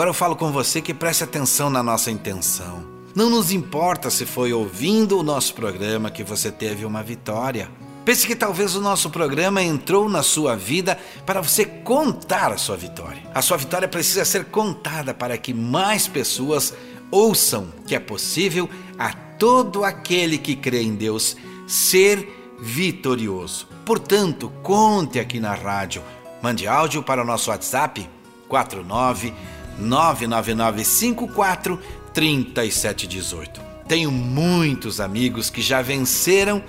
Agora 0.00 0.08
eu 0.08 0.14
falo 0.14 0.34
com 0.34 0.50
você 0.50 0.80
que 0.80 0.94
preste 0.94 1.24
atenção 1.24 1.68
na 1.68 1.82
nossa 1.82 2.10
intenção. 2.10 2.89
Não 3.14 3.28
nos 3.28 3.50
importa 3.50 4.08
se 4.08 4.24
foi 4.24 4.52
ouvindo 4.52 5.18
o 5.18 5.22
nosso 5.22 5.54
programa 5.54 6.10
que 6.10 6.22
você 6.22 6.50
teve 6.50 6.84
uma 6.84 7.02
vitória. 7.02 7.68
Pense 8.04 8.26
que 8.26 8.36
talvez 8.36 8.76
o 8.76 8.80
nosso 8.80 9.10
programa 9.10 9.62
entrou 9.62 10.08
na 10.08 10.22
sua 10.22 10.56
vida 10.56 10.98
para 11.26 11.40
você 11.40 11.64
contar 11.64 12.52
a 12.52 12.56
sua 12.56 12.76
vitória. 12.76 13.22
A 13.34 13.42
sua 13.42 13.56
vitória 13.56 13.88
precisa 13.88 14.24
ser 14.24 14.44
contada 14.46 15.12
para 15.12 15.36
que 15.36 15.52
mais 15.52 16.06
pessoas 16.06 16.72
ouçam 17.10 17.72
que 17.86 17.96
é 17.96 18.00
possível 18.00 18.70
a 18.96 19.12
todo 19.12 19.84
aquele 19.84 20.38
que 20.38 20.54
crê 20.54 20.82
em 20.82 20.94
Deus 20.94 21.36
ser 21.66 22.56
vitorioso. 22.60 23.66
Portanto, 23.84 24.52
conte 24.62 25.18
aqui 25.18 25.40
na 25.40 25.54
rádio. 25.54 26.02
Mande 26.40 26.68
áudio 26.68 27.02
para 27.02 27.22
o 27.22 27.26
nosso 27.26 27.50
WhatsApp 27.50 28.08
49 28.48 29.34
99954 29.78 31.78
3718. 32.12 33.60
Tenho 33.88 34.10
muitos 34.10 35.00
amigos 35.00 35.50
que 35.50 35.60
já 35.60 35.82
venceram 35.82 36.62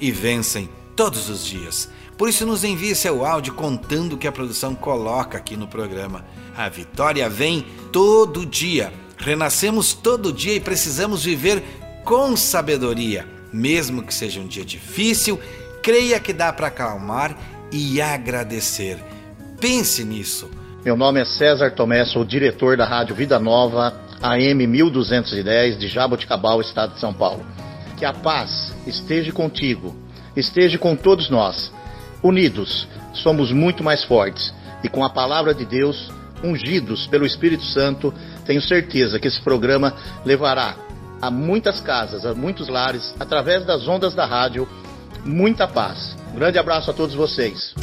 e 0.00 0.10
vencem 0.10 0.68
todos 0.94 1.28
os 1.28 1.44
dias. 1.44 1.90
Por 2.16 2.28
isso, 2.28 2.44
nos 2.44 2.64
envie 2.64 2.94
seu 2.94 3.24
áudio 3.24 3.54
contando 3.54 4.14
o 4.14 4.18
que 4.18 4.26
a 4.26 4.32
produção 4.32 4.74
coloca 4.74 5.38
aqui 5.38 5.56
no 5.56 5.68
programa. 5.68 6.24
A 6.56 6.68
vitória 6.68 7.28
vem 7.28 7.64
todo 7.92 8.44
dia. 8.44 8.92
Renascemos 9.16 9.94
todo 9.94 10.32
dia 10.32 10.54
e 10.54 10.60
precisamos 10.60 11.24
viver 11.24 11.62
com 12.04 12.36
sabedoria. 12.36 13.26
Mesmo 13.52 14.02
que 14.02 14.12
seja 14.12 14.40
um 14.40 14.46
dia 14.46 14.64
difícil, 14.64 15.40
creia 15.82 16.18
que 16.18 16.32
dá 16.32 16.52
para 16.52 16.66
acalmar 16.66 17.36
e 17.72 18.00
agradecer. 18.00 18.98
Pense 19.60 20.04
nisso. 20.04 20.50
Meu 20.84 20.96
nome 20.96 21.20
é 21.20 21.24
César 21.24 21.70
Tomé, 21.72 22.04
sou 22.04 22.24
diretor 22.24 22.76
da 22.76 22.86
Rádio 22.86 23.14
Vida 23.14 23.38
Nova, 23.38 23.94
AM 24.22 24.66
1210 24.66 25.78
de 25.78 25.88
Jaboticabal, 25.88 26.60
estado 26.60 26.94
de 26.94 27.00
São 27.00 27.12
Paulo. 27.12 27.44
Que 27.96 28.04
a 28.04 28.12
paz 28.12 28.74
esteja 28.86 29.32
contigo, 29.32 29.96
esteja 30.36 30.78
com 30.78 30.94
todos 30.94 31.30
nós. 31.30 31.72
Unidos, 32.22 32.88
somos 33.14 33.52
muito 33.52 33.82
mais 33.82 34.04
fortes 34.04 34.52
e 34.82 34.88
com 34.88 35.04
a 35.04 35.10
palavra 35.10 35.54
de 35.54 35.64
Deus, 35.64 36.10
ungidos 36.42 37.06
pelo 37.06 37.26
Espírito 37.26 37.64
Santo, 37.64 38.14
tenho 38.46 38.62
certeza 38.62 39.18
que 39.18 39.28
esse 39.28 39.40
programa 39.40 39.94
levará 40.24 40.74
a 41.20 41.30
muitas 41.30 41.80
casas, 41.80 42.24
a 42.24 42.34
muitos 42.34 42.68
lares, 42.68 43.14
através 43.18 43.64
das 43.64 43.88
ondas 43.88 44.14
da 44.14 44.24
rádio, 44.24 44.68
muita 45.24 45.66
paz. 45.66 46.16
Um 46.32 46.36
grande 46.36 46.58
abraço 46.58 46.90
a 46.90 46.94
todos 46.94 47.14
vocês. 47.14 47.74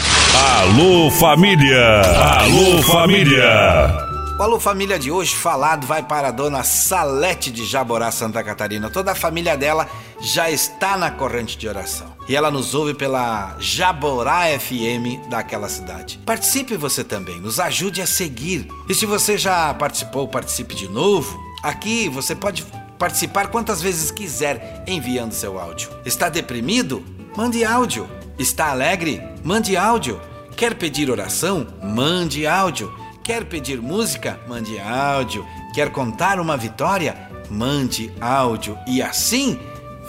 Alô 0.62 1.12
família! 1.12 2.02
Alô 2.02 2.82
família! 2.84 4.15
O 4.38 4.44
Alô 4.44 4.60
Família 4.60 5.00
de 5.00 5.10
hoje 5.10 5.34
falado 5.34 5.88
vai 5.88 6.04
para 6.04 6.28
a 6.28 6.32
dona 6.32 6.62
Salete 6.62 7.50
de 7.50 7.66
Jaborá, 7.66 8.12
Santa 8.12 8.44
Catarina. 8.44 8.90
Toda 8.90 9.14
a 9.14 9.16
família 9.16 9.56
dela 9.56 9.88
já 10.20 10.52
está 10.52 10.98
na 10.98 11.10
corrente 11.10 11.58
de 11.58 11.70
oração. 11.70 12.14
E 12.28 12.36
ela 12.36 12.52
nos 12.52 12.76
ouve 12.76 12.94
pela 12.94 13.56
Jaborá 13.60 14.48
FM 14.60 15.30
daquela 15.30 15.70
cidade. 15.70 16.20
Participe 16.26 16.76
você 16.76 17.02
também, 17.02 17.40
nos 17.40 17.62
ajude 17.62 18.02
a 18.02 18.06
seguir. 18.06 18.68
E 18.90 18.94
se 18.94 19.06
você 19.06 19.38
já 19.38 19.74
participou, 19.74 20.28
participe 20.28 20.76
de 20.76 20.90
novo. 20.90 21.40
Aqui 21.64 22.10
você 22.10 22.36
pode 22.36 22.66
participar 23.00 23.48
quantas 23.48 23.82
vezes 23.82 24.12
quiser 24.12 24.84
enviando 24.86 25.32
seu 25.32 25.58
áudio. 25.58 25.90
Está 26.06 26.28
deprimido? 26.28 27.06
Mande 27.38 27.64
áudio. 27.64 28.06
Está 28.38 28.72
alegre? 28.72 29.24
Mande 29.46 29.78
áudio. 29.78 30.20
Quer 30.58 30.76
pedir 30.76 31.10
oração? 31.10 31.68
Mande 31.82 32.46
áudio. 32.46 33.05
Quer 33.26 33.44
pedir 33.46 33.82
música? 33.82 34.40
Mande 34.48 34.78
áudio. 34.78 35.44
Quer 35.74 35.92
contar 35.92 36.40
uma 36.40 36.56
vitória? 36.56 37.28
Mande 37.50 38.14
áudio. 38.22 38.78
E 38.86 39.02
assim, 39.02 39.60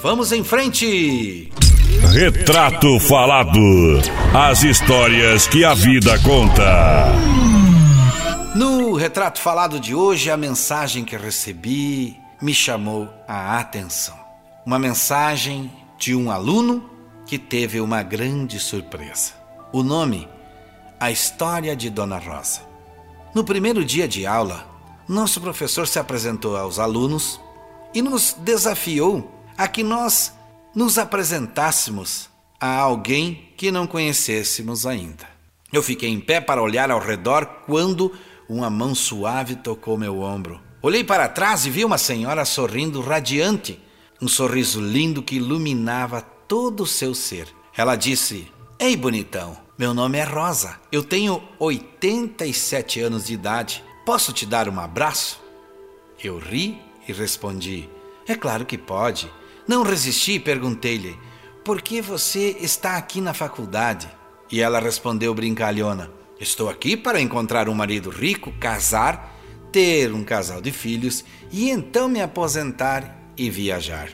vamos 0.03 0.33
em 0.33 0.45
frente! 0.45 1.51
Retrato 2.13 3.01
Falado 3.01 3.59
As 4.35 4.63
histórias 4.63 5.47
que 5.47 5.65
a 5.65 5.73
vida 5.73 6.19
conta. 6.19 7.07
No 8.55 8.93
retrato 8.93 9.41
falado 9.41 9.81
de 9.81 9.95
hoje, 9.95 10.31
a 10.31 10.37
mensagem 10.37 11.03
que 11.03 11.17
recebi 11.17 12.19
me 12.43 12.53
chamou 12.53 13.09
a 13.27 13.59
atenção. 13.59 14.15
Uma 14.67 14.79
mensagem 14.79 15.73
de 15.99 16.15
um 16.15 16.31
aluno 16.31 16.85
que 17.25 17.39
teve 17.39 17.81
uma 17.81 18.03
grande 18.03 18.61
surpresa. 18.61 19.33
O 19.73 19.83
nome: 19.83 20.29
A 21.01 21.11
História 21.11 21.75
de 21.75 21.89
Dona 21.89 22.19
Rosa. 22.19 22.66
No 23.37 23.45
primeiro 23.45 23.85
dia 23.85 24.09
de 24.09 24.25
aula, 24.25 24.67
nosso 25.07 25.43
professor 25.43 25.87
se 25.87 25.99
apresentou 25.99 26.57
aos 26.57 26.79
alunos 26.79 27.39
e 27.93 28.01
nos 28.01 28.33
desafiou 28.33 29.31
a 29.59 29.69
que 29.69 29.83
nós 29.83 30.33
nos 30.75 30.97
apresentássemos 30.97 32.31
a 32.59 32.79
alguém 32.79 33.53
que 33.55 33.71
não 33.71 33.87
conhecêssemos 33.87 34.87
ainda. 34.87 35.29
Eu 35.71 35.83
fiquei 35.83 36.09
em 36.09 36.19
pé 36.19 36.41
para 36.41 36.63
olhar 36.63 36.91
ao 36.91 36.99
redor 36.99 37.45
quando 37.67 38.11
uma 38.49 38.71
mão 38.71 38.95
suave 38.95 39.55
tocou 39.57 39.99
meu 39.99 40.23
ombro. 40.23 40.59
Olhei 40.81 41.05
para 41.05 41.29
trás 41.29 41.67
e 41.67 41.71
vi 41.71 41.85
uma 41.85 41.99
senhora 41.99 42.43
sorrindo 42.47 43.03
radiante, 43.03 43.79
um 44.19 44.29
sorriso 44.29 44.81
lindo 44.81 45.23
que 45.23 45.37
iluminava 45.37 46.23
todo 46.23 46.85
o 46.85 46.87
seu 46.87 47.15
ser. 47.15 47.49
Ela 47.77 47.97
disse: 47.97 48.51
Ei, 48.79 48.97
bonitão, 48.97 49.59
meu 49.79 49.93
nome 49.93 50.17
é 50.17 50.25
Rosa. 50.25 50.81
Eu 50.91 51.03
tenho 51.03 51.43
87 51.59 52.99
anos 53.01 53.27
de 53.27 53.35
idade. 53.35 53.85
Posso 54.07 54.33
te 54.33 54.47
dar 54.47 54.71
um 54.71 54.81
abraço? 54.81 55.39
Eu 56.23 56.39
ri 56.39 56.81
e 57.07 57.13
respondi: 57.13 57.87
É 58.27 58.35
claro 58.35 58.65
que 58.65 58.79
pode. 58.79 59.31
Não 59.69 59.83
resisti 59.83 60.33
e 60.33 60.41
perguntei-lhe: 60.41 61.19
Por 61.63 61.83
que 61.83 62.01
você 62.01 62.57
está 62.59 62.97
aqui 62.97 63.21
na 63.21 63.35
faculdade? 63.35 64.09
E 64.51 64.63
ela 64.63 64.81
respondeu 64.81 65.35
brincalhona: 65.35 66.11
Estou 66.41 66.71
aqui 66.71 66.97
para 66.97 67.21
encontrar 67.21 67.69
um 67.69 67.75
marido 67.75 68.09
rico, 68.09 68.53
casar, 68.59 69.39
ter 69.71 70.11
um 70.11 70.25
casal 70.25 70.63
de 70.63 70.73
filhos 70.73 71.23
e 71.53 71.69
então 71.69 72.09
me 72.09 72.23
aposentar 72.23 73.15
e 73.37 73.51
viajar. 73.51 74.09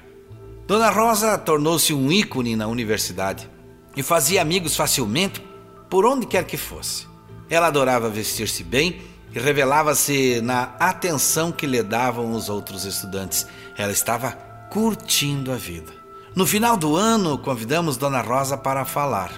Dona 0.67 0.91
Rosa 0.91 1.39
tornou-se 1.39 1.95
um 1.95 2.11
ícone 2.11 2.57
na 2.57 2.67
universidade 2.67 3.49
e 3.97 4.03
fazia 4.03 4.43
amigos 4.43 4.75
facilmente 4.75 5.52
por 5.93 6.07
onde 6.07 6.25
quer 6.25 6.47
que 6.47 6.57
fosse. 6.57 7.07
Ela 7.51 7.67
adorava 7.67 8.09
vestir-se 8.09 8.65
bem 8.65 9.03
e 9.31 9.39
revelava-se 9.39 10.41
na 10.41 10.75
atenção 10.81 11.53
que 11.53 11.67
lhe 11.67 11.83
davam 11.83 12.33
os 12.33 12.49
outros 12.49 12.87
estudantes. 12.87 13.47
Ela 13.77 13.93
estava 13.93 14.33
curtindo 14.71 15.53
a 15.53 15.57
vida. 15.57 15.93
No 16.35 16.47
final 16.47 16.79
do 16.79 16.97
ano, 16.97 17.37
convidamos 17.37 17.99
Dona 17.99 18.23
Rosa 18.23 18.57
para 18.57 18.87
falar. 18.87 19.33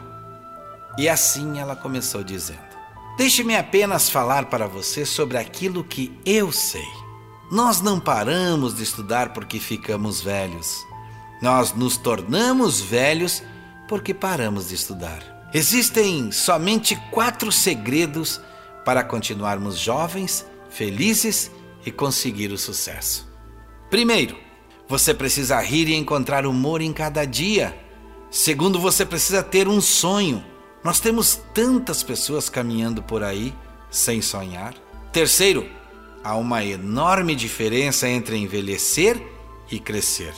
E 0.96 1.08
assim 1.08 1.58
ela 1.58 1.74
começou 1.74 2.22
dizendo: 2.22 2.60
Deixe-me 3.18 3.56
apenas 3.56 4.08
falar 4.08 4.44
para 4.44 4.68
você 4.68 5.04
sobre 5.04 5.36
aquilo 5.36 5.82
que 5.82 6.16
eu 6.24 6.52
sei. 6.52 6.86
Nós 7.50 7.80
não 7.80 7.98
paramos 7.98 8.76
de 8.76 8.84
estudar 8.84 9.32
porque 9.32 9.58
ficamos 9.58 10.20
velhos. 10.20 10.86
Nós 11.42 11.72
nos 11.72 11.96
tornamos 11.96 12.80
velhos 12.80 13.42
porque 13.88 14.14
paramos 14.14 14.68
de 14.68 14.76
estudar. 14.76 15.33
Existem 15.54 16.32
somente 16.32 16.96
quatro 17.12 17.52
segredos 17.52 18.40
para 18.84 19.04
continuarmos 19.04 19.78
jovens, 19.78 20.44
felizes 20.68 21.48
e 21.86 21.92
conseguir 21.92 22.50
o 22.50 22.58
sucesso. 22.58 23.32
Primeiro, 23.88 24.36
você 24.88 25.14
precisa 25.14 25.60
rir 25.60 25.88
e 25.88 25.94
encontrar 25.94 26.44
humor 26.44 26.80
em 26.80 26.92
cada 26.92 27.24
dia. 27.24 27.72
Segundo, 28.32 28.80
você 28.80 29.06
precisa 29.06 29.44
ter 29.44 29.68
um 29.68 29.80
sonho. 29.80 30.44
Nós 30.82 30.98
temos 30.98 31.40
tantas 31.54 32.02
pessoas 32.02 32.48
caminhando 32.48 33.00
por 33.00 33.22
aí 33.22 33.54
sem 33.88 34.20
sonhar. 34.20 34.74
Terceiro, 35.12 35.70
há 36.24 36.34
uma 36.34 36.64
enorme 36.64 37.36
diferença 37.36 38.08
entre 38.08 38.36
envelhecer 38.36 39.22
e 39.70 39.78
crescer. 39.78 40.34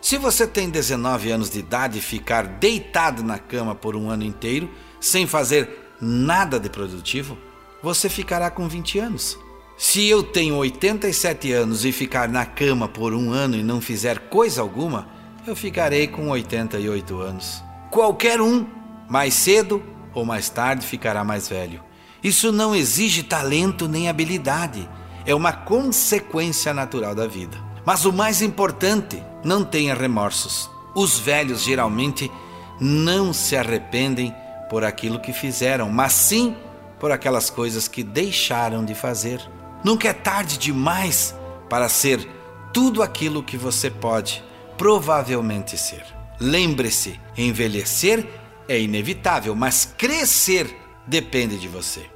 Se 0.00 0.16
você 0.16 0.46
tem 0.46 0.70
19 0.70 1.30
anos 1.30 1.50
de 1.50 1.58
idade 1.58 1.98
e 1.98 2.02
ficar 2.02 2.46
deitado 2.46 3.22
na 3.22 3.38
cama 3.38 3.74
por 3.74 3.94
um 3.94 4.08
ano 4.08 4.24
inteiro, 4.24 4.70
sem 4.98 5.26
fazer 5.26 5.94
nada 6.00 6.58
de 6.58 6.70
produtivo, 6.70 7.36
você 7.82 8.08
ficará 8.08 8.50
com 8.50 8.66
20 8.66 8.98
anos. 8.98 9.38
Se 9.76 10.06
eu 10.06 10.22
tenho 10.22 10.56
87 10.56 11.52
anos 11.52 11.84
e 11.84 11.92
ficar 11.92 12.28
na 12.28 12.46
cama 12.46 12.88
por 12.88 13.12
um 13.12 13.30
ano 13.30 13.56
e 13.56 13.62
não 13.62 13.80
fizer 13.80 14.18
coisa 14.28 14.62
alguma, 14.62 15.08
eu 15.46 15.54
ficarei 15.54 16.06
com 16.06 16.28
88 16.28 17.20
anos. 17.20 17.62
Qualquer 17.90 18.40
um, 18.40 18.66
mais 19.08 19.34
cedo 19.34 19.82
ou 20.14 20.24
mais 20.24 20.48
tarde, 20.48 20.86
ficará 20.86 21.24
mais 21.24 21.48
velho. 21.48 21.82
Isso 22.22 22.52
não 22.52 22.74
exige 22.74 23.22
talento 23.22 23.88
nem 23.88 24.08
habilidade, 24.08 24.88
é 25.24 25.34
uma 25.34 25.52
consequência 25.52 26.74
natural 26.74 27.14
da 27.14 27.26
vida. 27.26 27.69
Mas 27.84 28.04
o 28.04 28.12
mais 28.12 28.42
importante, 28.42 29.22
não 29.44 29.64
tenha 29.64 29.94
remorsos. 29.94 30.70
Os 30.94 31.18
velhos 31.18 31.62
geralmente 31.62 32.30
não 32.80 33.32
se 33.32 33.56
arrependem 33.56 34.34
por 34.68 34.84
aquilo 34.84 35.20
que 35.20 35.32
fizeram, 35.32 35.88
mas 35.88 36.12
sim 36.12 36.56
por 36.98 37.10
aquelas 37.10 37.50
coisas 37.50 37.88
que 37.88 38.02
deixaram 38.02 38.84
de 38.84 38.94
fazer. 38.94 39.40
Nunca 39.82 40.08
é 40.08 40.12
tarde 40.12 40.58
demais 40.58 41.34
para 41.68 41.88
ser 41.88 42.28
tudo 42.72 43.02
aquilo 43.02 43.42
que 43.42 43.56
você 43.56 43.90
pode 43.90 44.44
provavelmente 44.76 45.76
ser. 45.76 46.04
Lembre-se: 46.38 47.18
envelhecer 47.36 48.26
é 48.68 48.78
inevitável, 48.78 49.54
mas 49.54 49.92
crescer 49.96 50.74
depende 51.06 51.58
de 51.58 51.68
você. 51.68 52.08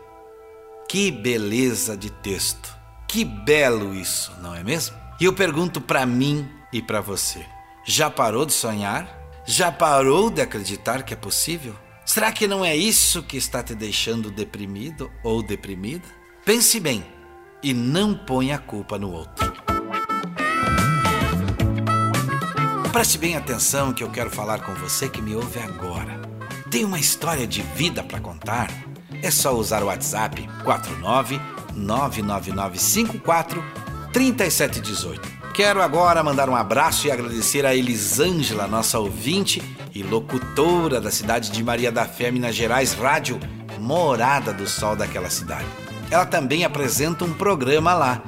Que 0.89 1.11
beleza 1.11 1.97
de 1.97 2.11
texto! 2.11 2.75
Que 3.09 3.25
belo 3.25 3.95
isso, 3.95 4.33
não 4.41 4.55
é 4.55 4.63
mesmo? 4.63 5.04
E 5.21 5.25
eu 5.25 5.33
pergunto 5.33 5.81
para 5.81 6.05
mim 6.05 6.49
e 6.73 6.83
para 6.83 7.01
você: 7.01 7.47
já 7.85 8.11
parou 8.11 8.45
de 8.45 8.53
sonhar? 8.53 9.23
Já 9.47 9.71
parou 9.71 10.31
de 10.31 10.41
acreditar 10.41 11.03
que 11.03 11.13
é 11.13 11.17
possível? 11.17 11.77
Será 12.05 12.33
que 12.33 12.49
não 12.49 12.65
é 12.65 12.75
isso 12.75 13.23
que 13.23 13.37
está 13.37 13.63
te 13.63 13.75
deixando 13.75 14.31
deprimido 14.31 15.11
ou 15.23 15.43
deprimida? 15.43 16.09
Pense 16.45 16.81
bem 16.81 17.05
e 17.63 17.75
não 17.75 18.15
ponha 18.15 18.57
a 18.57 18.59
culpa 18.59 18.99
no 18.99 19.13
outro. 19.13 19.53
Preste 22.93 23.19
bem 23.19 23.37
atenção 23.37 23.93
que 23.93 24.03
eu 24.03 24.11
quero 24.11 24.31
falar 24.31 24.61
com 24.61 24.75
você 24.75 25.09
que 25.09 25.21
me 25.21 25.35
ouve 25.35 25.59
agora. 25.61 26.21
Tem 26.71 26.85
uma 26.85 26.99
história 26.99 27.47
de 27.47 27.63
vida 27.63 28.03
para 28.03 28.21
contar? 28.21 28.71
É 29.23 29.31
só 29.31 29.55
usar 29.55 29.83
o 29.83 29.87
WhatsApp 29.87 30.49
49 30.65 31.39
99954 31.75 33.84
3718. 34.15 35.21
Quero 35.53 35.83
agora 35.83 36.23
mandar 36.23 36.49
um 36.49 36.55
abraço 36.55 37.09
e 37.09 37.11
agradecer 37.11 37.67
a 37.67 37.75
Elisângela, 37.75 38.69
nossa 38.69 38.97
ouvinte 39.01 39.61
e 39.93 40.05
locutora 40.05 41.01
da 41.01 41.11
cidade 41.11 41.51
de 41.51 41.65
Maria 41.65 41.91
da 41.91 42.05
Fé, 42.05 42.31
Minas 42.31 42.55
Gerais, 42.55 42.95
rádio 42.95 43.41
Morada 43.81 44.53
do 44.53 44.69
Sol 44.69 44.95
daquela 44.95 45.29
cidade. 45.29 45.67
Ela 46.13 46.25
também 46.25 46.65
apresenta 46.65 47.25
um 47.25 47.33
programa 47.33 47.93
lá. 47.93 48.23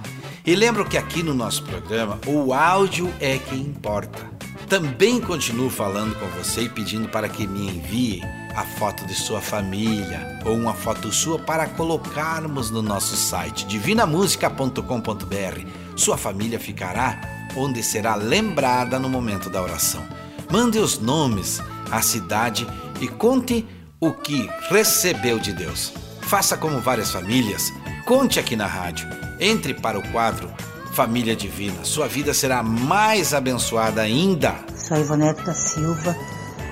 E 0.45 0.57
lembro 0.57 0.85
que 0.85 0.99
aqui 0.99 1.23
no 1.23 1.33
nosso 1.33 1.63
programa 1.63 2.19
o 2.27 2.53
áudio 2.53 3.13
é 3.21 3.39
que 3.39 3.55
importa. 3.55 4.29
Também 4.69 5.21
continuo 5.21 5.71
falando 5.71 6.19
com 6.19 6.27
você 6.31 6.63
e 6.63 6.69
pedindo 6.69 7.09
para 7.09 7.29
que 7.29 7.47
me 7.47 7.69
envie 7.69 8.23
a 8.57 8.65
foto 8.65 9.05
de 9.05 9.15
sua 9.15 9.43
família 9.43 10.41
ou 10.45 10.57
uma 10.57 10.73
foto 10.73 11.13
sua 11.13 11.39
para 11.39 11.69
colocarmos 11.69 12.71
no 12.71 12.81
nosso 12.81 13.15
site 13.15 13.67
divinamusica.com.br. 13.67 15.67
Sua 15.95 16.17
família 16.17 16.59
ficará 16.59 17.21
onde 17.55 17.83
será 17.83 18.15
lembrada 18.15 18.99
no 18.99 19.11
momento 19.11 19.51
da 19.51 19.63
oração. 19.63 20.03
Mande 20.51 20.79
os 20.79 20.99
nomes, 20.99 21.61
a 21.91 22.01
cidade 22.01 22.67
e 22.99 23.07
conte 23.07 23.67
o 24.01 24.13
que 24.13 24.49
recebeu 24.71 25.39
de 25.39 25.53
Deus. 25.53 25.93
Faça 26.23 26.57
como 26.57 26.81
várias 26.81 27.11
famílias, 27.11 27.71
conte 28.07 28.41
aqui 28.41 28.57
na 28.57 28.67
rádio. 28.67 29.07
Entre 29.39 29.75
para 29.75 29.99
o 29.99 30.13
quadro 30.13 30.51
Família 30.93 31.37
Divina. 31.37 31.85
Sua 31.85 32.09
vida 32.09 32.33
será 32.33 32.63
mais 32.63 33.35
abençoada 33.35 34.01
ainda. 34.01 34.55
Sou 34.75 34.97
Ivonete 34.97 35.55
Silva. 35.55 36.17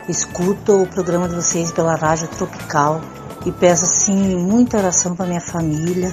Escuto 0.06 0.82
o 0.82 0.86
programa 0.86 1.26
de 1.26 1.34
vocês 1.34 1.72
pela 1.72 1.96
Rádio 1.96 2.28
Tropical 2.28 3.00
e 3.46 3.50
peço 3.50 3.86
assim 3.86 4.36
muita 4.36 4.76
oração 4.76 5.16
para 5.16 5.24
minha 5.24 5.40
família, 5.40 6.12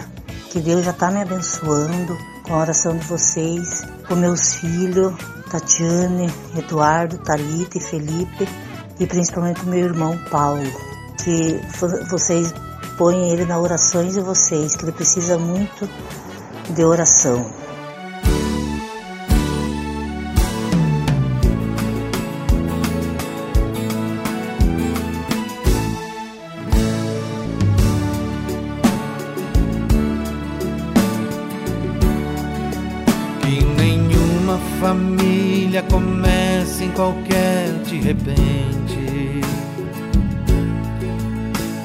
que 0.49 0.61
Deus 0.61 0.85
já 0.85 0.91
está 0.91 1.11
me 1.11 1.21
abençoando 1.21 2.17
com 2.43 2.53
a 2.53 2.59
oração 2.59 2.97
de 2.97 3.05
vocês, 3.05 3.83
com 4.07 4.15
meus 4.15 4.55
filhos, 4.55 5.13
Tatiane, 5.49 6.33
Eduardo, 6.57 7.17
Talita 7.17 7.77
e 7.77 7.81
Felipe, 7.81 8.47
e 8.97 9.05
principalmente 9.05 9.65
meu 9.65 9.79
irmão 9.79 10.17
Paulo, 10.29 10.63
que 11.21 11.59
vocês 12.09 12.53
põem 12.97 13.29
ele 13.31 13.43
na 13.43 13.59
orações 13.59 14.13
de 14.13 14.21
vocês, 14.21 14.77
que 14.77 14.85
ele 14.85 14.93
precisa 14.93 15.37
muito 15.37 15.89
de 16.69 16.85
oração. 16.85 17.45
Família 34.81 35.83
começa 35.83 36.83
em 36.83 36.89
qualquer 36.89 37.71
de 37.85 37.99
repente. 37.99 39.41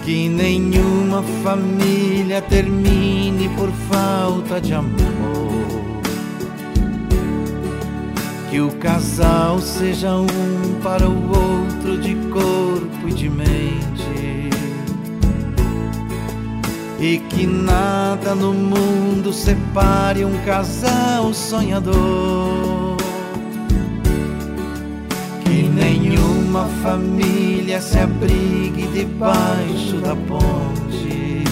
Que 0.03 0.31
nenhuma 0.31 1.23
família 1.43 2.41
termine 2.41 3.51
por 3.51 3.71
falta 3.91 4.59
de 4.61 4.73
amor. 4.73 4.97
Que 8.51 8.61
o 8.61 8.71
casal 8.79 9.61
seja 9.61 10.17
um 10.17 10.81
para 10.83 11.07
o 11.07 11.29
outro 11.29 11.99
de 11.99 12.15
corpo 12.31 13.09
e 13.09 13.13
de 13.13 13.29
mente. 13.29 13.96
E 16.99 17.19
que 17.19 17.47
nada 17.47 18.35
no 18.35 18.55
mundo 18.55 19.33
separe 19.33 20.25
um 20.25 20.39
casal 20.45 21.33
sonhador 21.35 22.97
nenhuma 25.77 26.65
família 26.83 27.81
se 27.81 27.99
abrigue 27.99 28.87
debaixo 28.95 29.99
da 30.01 30.17
ponte. 30.17 31.45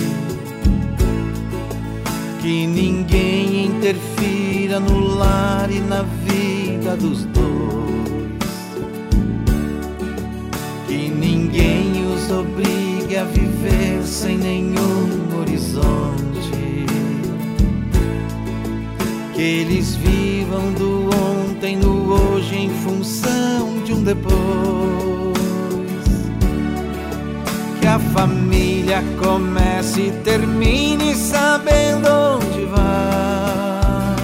Que 2.40 2.66
ninguém 2.66 3.66
interfira 3.66 4.80
no 4.80 4.98
lar 4.98 5.70
e 5.70 5.80
na 5.80 6.02
vida 6.02 6.96
dos 6.96 7.24
dois. 7.26 7.44
Que 10.86 11.08
ninguém 11.08 12.06
os 12.14 12.30
obrigue 12.30 12.83
a 13.16 13.24
viver 13.24 14.02
sem 14.04 14.36
nenhum 14.36 15.38
horizonte. 15.38 16.84
Que 19.34 19.42
eles 19.42 19.94
vivam 19.96 20.72
do 20.72 21.10
ontem 21.14 21.76
no 21.76 22.12
hoje 22.12 22.56
em 22.56 22.70
função 22.70 23.82
de 23.84 23.92
um 23.92 24.02
depois. 24.02 24.34
Que 27.80 27.86
a 27.86 27.98
família 27.98 29.02
comece 29.18 30.02
e 30.02 30.10
termine 30.22 31.14
sabendo 31.14 32.08
onde 32.08 32.64
vai. 32.64 34.16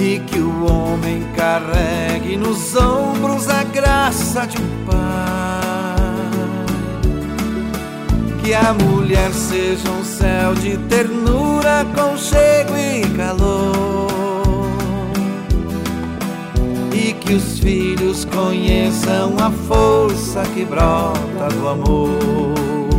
E 0.00 0.18
que 0.20 0.38
o 0.38 0.64
homem 0.64 1.22
carregue 1.36 2.36
nos 2.36 2.74
ombros 2.74 3.48
a 3.48 3.62
graça 3.64 4.46
de 4.46 4.58
um 4.58 4.86
pai. 4.86 5.41
Que 8.42 8.54
a 8.54 8.74
mulher 8.74 9.32
seja 9.32 9.88
um 9.90 10.04
céu 10.04 10.54
de 10.54 10.76
ternura, 10.88 11.86
conchego 11.94 12.76
e 12.76 13.08
calor 13.16 14.12
e 16.92 17.12
que 17.14 17.34
os 17.34 17.58
filhos 17.58 18.24
conheçam 18.24 19.34
a 19.40 19.50
força 19.50 20.42
que 20.54 20.64
brota 20.64 21.48
do 21.54 21.68
amor. 21.68 22.92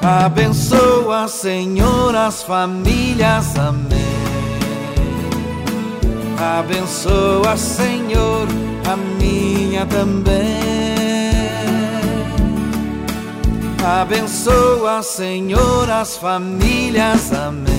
Abençoa, 0.00 1.26
Senhor, 1.26 2.14
as 2.14 2.42
famílias, 2.42 3.58
amém. 3.58 4.06
Abençoa, 6.58 7.56
Senhor, 7.56 8.46
a 8.88 8.96
minha 8.96 9.84
também. 9.86 10.75
Abençoa, 13.86 15.00
Senhor, 15.00 15.88
as 15.88 16.16
famílias, 16.16 17.32
amém. 17.32 17.72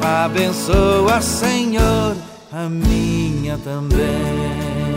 Abençoa, 0.00 1.20
Senhor, 1.20 2.14
a 2.52 2.68
minha 2.68 3.58
também. 3.58 4.94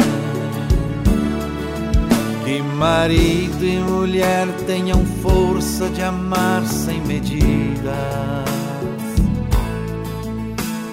Que 2.45 2.61
marido 2.61 3.65
e 3.65 3.80
mulher 3.80 4.47
tenham 4.67 5.03
força 5.23 5.89
de 5.89 6.03
amar 6.03 6.63
sem 6.67 7.01
medidas. 7.01 7.89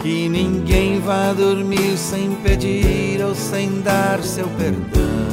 Que 0.00 0.26
ninguém 0.30 1.00
vá 1.00 1.34
dormir 1.34 1.98
sem 1.98 2.34
pedir 2.36 3.22
ou 3.22 3.34
sem 3.34 3.82
dar 3.82 4.22
seu 4.22 4.48
perdão. 4.48 5.23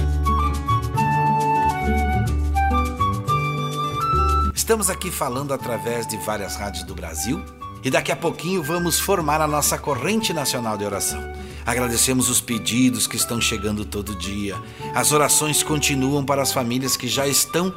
Estamos 4.54 4.90
aqui 4.90 5.10
falando 5.10 5.54
através 5.54 6.06
de 6.06 6.18
várias 6.18 6.58
rádios 6.58 6.84
do 6.84 6.94
Brasil 6.94 7.42
e 7.84 7.90
daqui 7.90 8.12
a 8.12 8.16
pouquinho 8.16 8.64
vamos 8.64 9.00
formar 9.00 9.42
a 9.42 9.48
nossa 9.48 9.78
corrente 9.78 10.34
nacional 10.34 10.78
de 10.78 10.86
oração. 10.86 11.22
Agradecemos 11.66 12.30
os 12.30 12.42
pedidos 12.42 13.08
que 13.08 13.16
estão 13.16 13.40
chegando 13.40 13.86
todo 13.86 14.16
dia. 14.16 14.56
As 14.96 15.12
orações 15.12 15.62
continuam 15.64 16.26
para 16.26 16.42
as 16.42 16.52
famílias 16.52 16.98
que 16.98 17.08
já 17.08 17.28
estão 17.28 17.74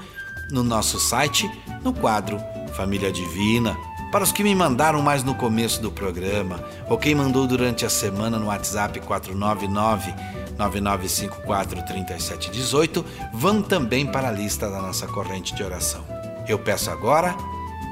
no 0.51 0.63
nosso 0.63 0.99
site, 0.99 1.51
no 1.83 1.93
quadro 1.93 2.39
Família 2.75 3.13
Divina 3.13 3.77
para 4.15 4.23
os 4.23 4.31
que 4.31 4.45
me 4.45 4.55
mandaram 4.55 5.03
mais 5.03 5.25
no 5.25 5.35
começo 5.35 5.83
do 5.83 5.91
programa, 5.91 6.63
ou 6.89 6.97
quem 6.97 7.17
mandou 7.17 7.49
durante 7.49 7.85
a 7.85 7.91
semana 7.91 8.39
no 8.39 8.47
WhatsApp 8.47 9.01
499 9.01 10.15
9954 10.57 11.83
3718, 11.83 13.05
vão 13.33 13.61
também 13.61 14.07
para 14.07 14.29
a 14.29 14.31
lista 14.31 14.71
da 14.71 14.81
nossa 14.81 15.09
corrente 15.09 15.53
de 15.53 15.65
oração. 15.65 16.05
Eu 16.47 16.61
peço 16.61 16.93
agora 16.93 17.35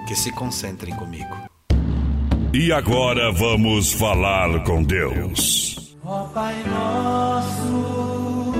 que 0.07 0.15
se 0.15 0.31
concentrem 0.31 0.95
comigo. 0.95 1.52
E 2.55 2.71
agora 2.71 3.33
vamos 3.33 3.95
falar 3.95 4.63
com 4.65 4.83
Deus. 4.83 5.97
Ó 6.05 6.25
Pai 6.25 6.63
nosso, 6.65 8.53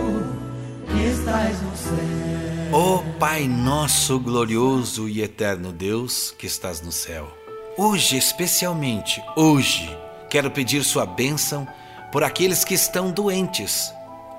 que 0.87 1.03
estás 1.03 1.61
no 1.61 1.77
céu. 1.77 2.73
Ó 2.73 3.03
Pai 3.19 3.47
nosso 3.47 4.19
glorioso 4.19 5.11
e 5.11 5.21
eterno 5.21 5.71
Deus, 5.71 6.35
que 6.39 6.47
estás 6.47 6.81
no 6.81 6.91
céu. 6.91 7.37
Hoje, 7.77 8.17
especialmente 8.17 9.23
hoje, 9.37 9.95
quero 10.31 10.51
pedir 10.51 10.83
sua 10.85 11.05
bênção 11.05 11.69
por 12.11 12.25
aqueles 12.25 12.65
que 12.65 12.73
estão 12.73 13.11
doentes, 13.11 13.93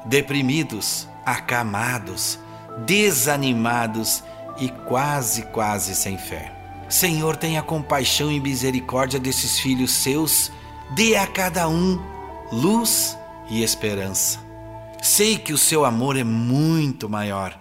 deprimidos, 0.05 1.07
acamados, 1.23 2.39
desanimados 2.87 4.23
e 4.59 4.69
quase, 4.69 5.43
quase 5.43 5.93
sem 5.93 6.17
fé. 6.17 6.62
Senhor, 6.89 7.35
tenha 7.35 7.61
compaixão 7.61 8.31
e 8.31 8.39
misericórdia 8.39 9.19
desses 9.19 9.59
filhos 9.59 9.91
seus, 9.91 10.51
dê 10.95 11.15
a 11.15 11.25
cada 11.25 11.67
um 11.67 11.99
luz 12.51 13.17
e 13.49 13.63
esperança. 13.63 14.39
Sei 15.01 15.37
que 15.37 15.53
o 15.53 15.57
seu 15.57 15.85
amor 15.85 16.17
é 16.17 16.23
muito 16.23 17.09
maior 17.09 17.59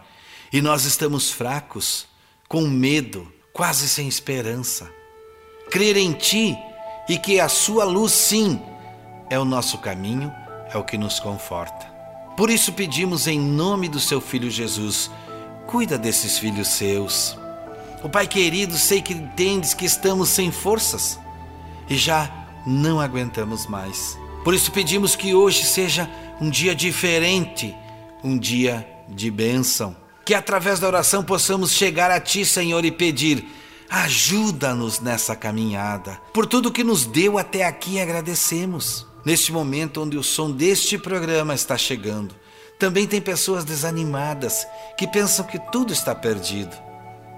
e 0.53 0.61
nós 0.61 0.85
estamos 0.85 1.31
fracos, 1.31 2.07
com 2.49 2.62
medo, 2.62 3.33
quase 3.53 3.89
sem 3.89 4.07
esperança 4.07 5.03
crer 5.73 5.97
em 5.97 6.12
Ti 6.12 6.59
e 7.09 7.16
que 7.16 7.41
a 7.41 7.49
Sua 7.49 7.85
luz, 7.85 8.12
sim, 8.12 8.61
é 9.31 9.39
o 9.39 9.45
nosso 9.45 9.79
caminho, 9.79 10.31
é 10.70 10.77
o 10.77 10.85
que 10.85 10.99
nos 10.99 11.18
conforta. 11.18 11.91
Por 12.37 12.51
isso 12.51 12.75
pedimos 12.75 13.27
em 13.27 13.41
nome 13.41 13.89
do 13.89 13.99
Seu 13.99 14.20
Filho 14.20 14.51
Jesus, 14.51 15.11
cuida 15.66 15.97
desses 15.97 16.39
filhos 16.39 16.68
seus. 16.68 17.39
O 18.03 18.09
Pai 18.09 18.27
querido, 18.27 18.77
sei 18.77 19.01
que 19.01 19.13
entendes 19.13 19.75
que 19.75 19.85
estamos 19.85 20.29
sem 20.29 20.51
forças 20.51 21.19
e 21.89 21.97
já 21.97 22.31
não 22.67 23.01
aguentamos 23.01 23.67
mais. 23.67 24.19
Por 24.45 24.55
isso 24.55 24.73
pedimos 24.73 25.15
que 25.15 25.35
hoje 25.35 25.65
seja 25.65 26.11
um 26.41 26.51
dia 26.51 26.75
diferente, 26.75 27.75
um 28.23 28.37
dia 28.37 28.87
de 29.09 29.31
bênção. 29.31 29.97
Que 30.25 30.35
através 30.35 30.81
da 30.81 30.87
oração 30.87 31.23
possamos 31.23 31.73
chegar 31.73 32.11
a 32.11 32.21
Ti, 32.21 32.45
Senhor, 32.45 32.85
e 32.85 32.91
pedir 32.91 33.47
Ajuda-nos 33.93 35.01
nessa 35.01 35.37
caminhada. 35.37 36.19
Por 36.33 36.47
tudo 36.47 36.73
que 36.73 36.83
nos 36.83 37.05
deu 37.05 37.37
até 37.37 37.65
aqui, 37.67 38.01
agradecemos. 38.01 39.07
Neste 39.23 39.53
momento 39.53 40.03
onde 40.03 40.17
o 40.17 40.23
som 40.23 40.51
deste 40.51 40.97
programa 40.97 41.55
está 41.55 41.77
chegando, 41.77 42.35
também 42.79 43.07
tem 43.07 43.21
pessoas 43.21 43.67
desanimadas 43.67 44.67
que 44.97 45.07
pensam 45.07 45.45
que 45.45 45.59
tudo 45.71 45.93
está 45.93 46.15
perdido, 46.15 46.75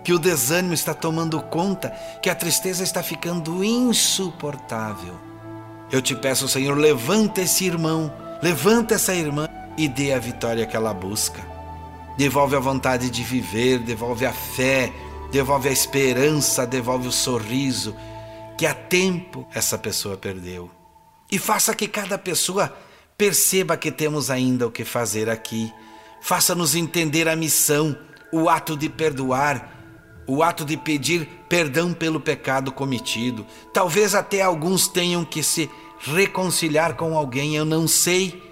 que 0.04 0.12
o 0.12 0.18
desânimo 0.18 0.74
está 0.74 0.92
tomando 0.92 1.40
conta, 1.40 1.90
que 2.22 2.28
a 2.28 2.34
tristeza 2.34 2.84
está 2.84 3.02
ficando 3.02 3.64
insuportável. 3.64 5.18
Eu 5.90 6.02
te 6.02 6.14
peço, 6.14 6.46
Senhor, 6.46 6.76
levanta 6.76 7.40
esse 7.40 7.64
irmão, 7.64 8.12
levanta 8.42 8.94
essa 8.94 9.14
irmã 9.14 9.48
e 9.76 9.88
dê 9.88 10.12
a 10.12 10.18
vitória 10.18 10.66
que 10.66 10.76
ela 10.76 10.92
busca. 10.92 11.40
Devolve 12.18 12.54
a 12.54 12.60
vontade 12.60 13.10
de 13.10 13.24
viver, 13.24 13.78
devolve 13.78 14.26
a 14.26 14.32
fé, 14.32 14.92
devolve 15.32 15.68
a 15.68 15.72
esperança, 15.72 16.66
devolve 16.66 17.08
o 17.08 17.12
sorriso 17.12 17.96
que 18.56 18.66
há 18.66 18.74
tempo 18.74 19.48
essa 19.52 19.76
pessoa 19.76 20.16
perdeu. 20.16 20.70
E 21.30 21.38
faça 21.38 21.74
que 21.74 21.88
cada 21.88 22.16
pessoa 22.16 22.72
perceba 23.18 23.76
que 23.76 23.90
temos 23.90 24.30
ainda 24.30 24.66
o 24.66 24.70
que 24.70 24.84
fazer 24.84 25.28
aqui. 25.28 25.72
Faça-nos 26.20 26.74
entender 26.74 27.28
a 27.28 27.34
missão, 27.34 27.96
o 28.32 28.48
ato 28.48 28.76
de 28.76 28.88
perdoar, 28.88 29.73
o 30.26 30.42
ato 30.42 30.64
de 30.64 30.76
pedir 30.76 31.28
perdão 31.48 31.92
pelo 31.92 32.20
pecado 32.20 32.72
cometido. 32.72 33.46
Talvez 33.72 34.14
até 34.14 34.42
alguns 34.42 34.88
tenham 34.88 35.24
que 35.24 35.42
se 35.42 35.70
reconciliar 35.98 36.94
com 36.94 37.16
alguém, 37.16 37.56
eu 37.56 37.64
não 37.64 37.86
sei, 37.86 38.42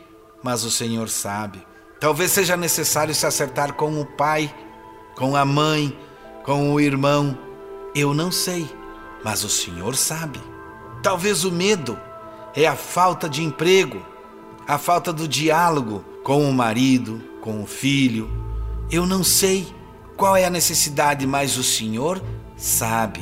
mas 0.42 0.64
o 0.64 0.70
Senhor 0.70 1.08
sabe. 1.08 1.64
Talvez 2.00 2.32
seja 2.32 2.56
necessário 2.56 3.14
se 3.14 3.26
acertar 3.26 3.74
com 3.74 4.00
o 4.00 4.04
pai, 4.04 4.52
com 5.16 5.36
a 5.36 5.44
mãe, 5.44 5.96
com 6.44 6.72
o 6.72 6.80
irmão, 6.80 7.38
eu 7.94 8.12
não 8.12 8.32
sei, 8.32 8.68
mas 9.24 9.44
o 9.44 9.48
Senhor 9.48 9.94
sabe. 9.94 10.40
Talvez 11.02 11.44
o 11.44 11.52
medo 11.52 11.98
é 12.54 12.66
a 12.66 12.76
falta 12.76 13.28
de 13.28 13.42
emprego, 13.42 14.04
a 14.66 14.78
falta 14.78 15.12
do 15.12 15.28
diálogo 15.28 16.04
com 16.24 16.48
o 16.48 16.52
marido, 16.52 17.22
com 17.40 17.62
o 17.62 17.66
filho. 17.66 18.30
Eu 18.90 19.06
não 19.06 19.22
sei 19.22 19.66
qual 20.16 20.36
é 20.36 20.44
a 20.44 20.50
necessidade, 20.50 21.26
mas 21.26 21.56
o 21.56 21.62
Senhor 21.62 22.22
sabe. 22.56 23.20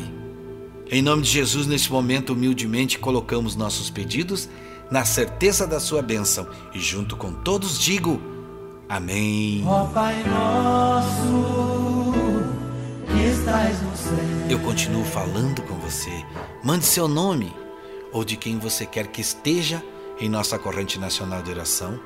Em 0.90 1.02
nome 1.02 1.22
de 1.22 1.30
Jesus, 1.30 1.66
nesse 1.66 1.90
momento, 1.90 2.32
humildemente 2.32 2.98
colocamos 2.98 3.54
nossos 3.54 3.88
pedidos 3.90 4.48
na 4.90 5.04
certeza 5.04 5.66
da 5.66 5.78
sua 5.78 6.02
bênção 6.02 6.48
e 6.74 6.80
junto 6.80 7.16
com 7.16 7.32
todos 7.32 7.78
digo 7.78 8.20
Amém. 8.90 9.62
Ó 9.68 9.84
Pai 9.86 10.20
nosso, 10.24 12.12
que 13.06 13.22
estás 13.22 13.80
no 13.82 13.96
céu. 13.96 14.18
Eu 14.50 14.58
continuo 14.58 15.04
falando 15.04 15.62
com 15.62 15.76
você. 15.76 16.10
Mande 16.64 16.84
seu 16.84 17.06
nome 17.06 17.54
ou 18.12 18.24
de 18.24 18.36
quem 18.36 18.58
você 18.58 18.84
quer 18.84 19.06
que 19.06 19.20
esteja 19.20 19.80
em 20.18 20.28
nossa 20.28 20.58
corrente 20.58 20.98
nacional 20.98 21.40
de 21.40 21.52
oração. 21.52 22.00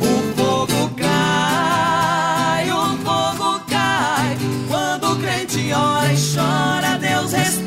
O 0.00 0.34
fogo 0.34 0.90
cai, 0.96 2.70
o 2.70 2.96
fogo 3.04 3.60
cai. 3.68 4.38
Quando 4.68 5.12
o 5.12 5.16
crente 5.16 5.72
ora 5.72 6.12
e 6.12 6.16
chora, 6.16 6.98
Deus 6.98 7.32
responde: 7.32 7.59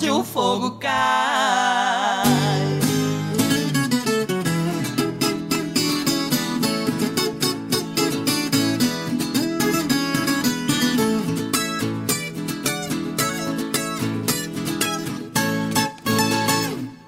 responde, 0.00 0.10
o 0.10 0.24
fogo 0.24 0.72
cai. 0.72 0.90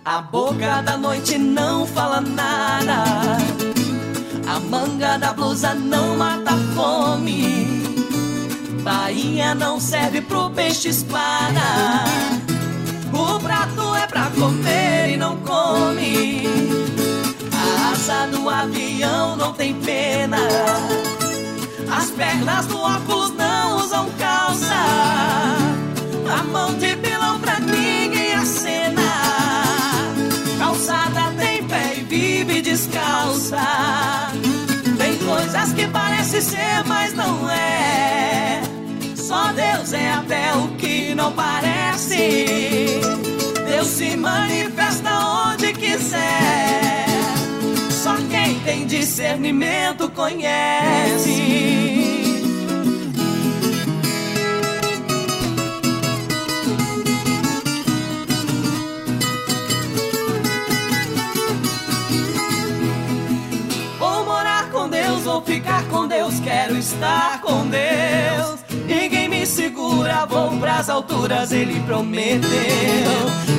A 0.04 0.20
boca 0.20 0.82
da 0.82 0.96
noite 0.98 1.38
não 1.38 1.86
fala 1.86 2.20
nada. 2.20 3.04
A 4.46 4.60
manga 4.60 5.16
da 5.16 5.32
blusa 5.32 5.74
não 5.74 6.16
mata 6.16 6.52
fome. 6.74 7.82
Bainha 8.82 9.54
não 9.54 9.80
serve 9.80 10.20
pro 10.20 10.50
peixe 10.50 10.88
espada. 10.88 12.11
Avião 18.62 19.36
não 19.36 19.52
tem 19.52 19.74
pena. 19.74 20.38
As 21.90 22.10
pernas 22.10 22.66
do 22.66 22.78
óculos 22.78 23.34
não 23.34 23.78
usam 23.78 24.08
calça. 24.18 24.74
A 26.32 26.42
mão 26.44 26.74
de 26.74 26.96
pilão 26.96 27.40
pra 27.40 27.58
ninguém 27.58 28.34
acena. 28.34 29.02
Calçada 30.58 31.32
tem 31.36 31.64
pé 31.64 31.94
e 31.98 32.02
vive 32.02 32.62
descalça. 32.62 33.58
Tem 34.96 35.16
coisas 35.18 35.72
que 35.72 35.86
parece 35.88 36.40
ser, 36.40 36.84
mas 36.86 37.12
não 37.14 37.50
é. 37.50 38.62
Só 39.16 39.52
Deus 39.52 39.92
é 39.92 40.12
até 40.12 40.54
o 40.54 40.68
que 40.76 41.14
não 41.14 41.32
parece. 41.32 43.00
Deus 43.66 43.88
se 43.88 44.16
manifesta 44.16 45.10
onde 45.10 45.72
quiser. 45.72 46.81
Tem 48.64 48.86
discernimento 48.86 50.08
conhece. 50.10 51.82
Vou 63.98 64.24
morar 64.24 64.70
com 64.70 64.88
Deus, 64.88 65.22
vou 65.22 65.42
ficar 65.42 65.84
com 65.88 66.06
Deus, 66.06 66.38
quero 66.38 66.76
estar 66.76 67.40
com 67.40 67.66
Deus. 67.66 68.60
Ninguém 68.86 69.28
me 69.28 69.44
segura, 69.44 70.24
vou 70.26 70.56
pras 70.58 70.88
alturas, 70.88 71.50
ele 71.50 71.80
prometeu. 71.80 72.50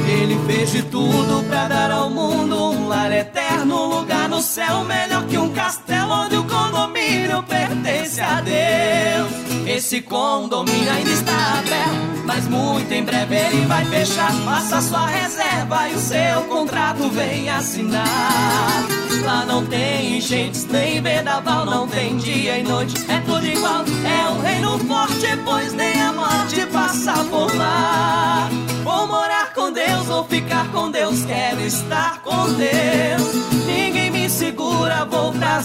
Ele 0.08 0.40
fez 0.48 0.72
de 0.72 0.84
tudo 0.84 1.44
pra 1.50 1.68
dar 1.68 1.92
ao 1.92 2.10
mundo 2.10 2.56
um 2.56 2.88
lar 2.88 3.12
eterno, 3.12 4.00
um 4.00 4.03
no 4.34 4.42
céu 4.42 4.84
melhor 4.84 5.28
que 5.28 5.38
um 5.38 5.54
castelo 5.54 6.12
onde 6.12 6.36
o 6.36 6.44
condomínio 6.46 7.44
pertence 7.44 8.20
a 8.20 8.42
Deus. 8.42 9.68
Esse 9.68 10.02
condomínio 10.02 10.92
ainda 10.92 11.12
está 11.12 11.60
aberto, 11.60 12.26
mas 12.26 12.48
muito 12.48 12.92
em 12.92 13.04
breve 13.04 13.36
ele 13.36 13.66
vai 13.68 13.86
fechar. 13.86 14.34
Faça 14.44 14.82
sua 14.82 15.06
reserva 15.06 15.88
e 15.88 15.94
o 15.94 16.00
seu 16.00 16.42
contrato 16.50 17.10
vem 17.10 17.48
assinar. 17.48 18.84
Lá 19.24 19.46
não 19.46 19.68
tem 19.68 20.18
enchentes, 20.18 20.66
nem 20.66 21.00
vendaval, 21.00 21.66
não 21.66 21.88
tem 21.88 22.18
dia 22.18 22.58
e 22.58 22.64
noite, 22.64 22.96
é 23.08 23.20
tudo 23.20 23.46
igual. 23.46 23.84
É 24.04 24.30
um 24.32 24.42
reino 24.42 24.80
forte, 24.80 25.28
pois 25.46 25.74
nem 25.74 26.02
a 26.02 26.12
morte 26.12 26.66
passa 26.74 27.14
por 27.26 27.56
lá. 27.56 28.50
Vou 28.84 29.06
morar 29.06 29.54
com 29.54 29.72
Deus, 29.72 30.08
vou 30.08 30.24
ficar 30.24 30.68
com 30.72 30.90
Deus, 30.90 31.24
quero 31.24 31.62
estar 31.62 32.20
com 32.24 32.52
Deus. 32.54 33.43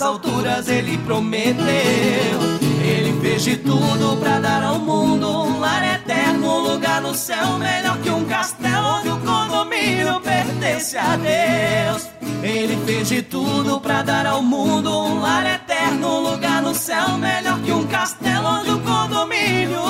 Alturas, 0.09 0.69
ele 0.69 0.97
prometeu. 0.99 1.59
Ele 2.83 3.21
fez 3.21 3.43
de 3.43 3.57
tudo 3.57 4.17
pra 4.17 4.39
dar 4.41 4.63
ao 4.63 4.79
mundo 4.79 5.29
um 5.29 5.61
lar 5.61 5.85
eterno, 5.85 6.51
um 6.51 6.73
lugar 6.73 7.03
no 7.03 7.15
céu 7.15 7.59
melhor 7.59 7.99
que 7.99 8.11
um 8.11 8.25
castelo 8.25 8.87
onde 8.87 9.09
o 9.11 9.19
condomínio 9.19 10.21
pertence 10.21 10.97
a 10.97 11.17
Deus. 11.17 12.09
Ele 12.43 12.79
fez 12.87 13.09
de 13.09 13.23
tudo 13.23 13.81
pra 13.81 14.03
dar 14.03 14.27
ao 14.27 14.43
mundo 14.43 14.91
um 14.91 15.21
lar 15.21 15.45
eterno, 15.45 16.09
um 16.09 16.31
lugar 16.31 16.63
no 16.63 16.75
céu 16.75 17.19
melhor 17.19 17.61
que 17.61 17.73
um 17.73 17.87
castelo 17.87 18.49
onde 18.49 18.71
o 18.71 18.81
condomínio 18.81 19.88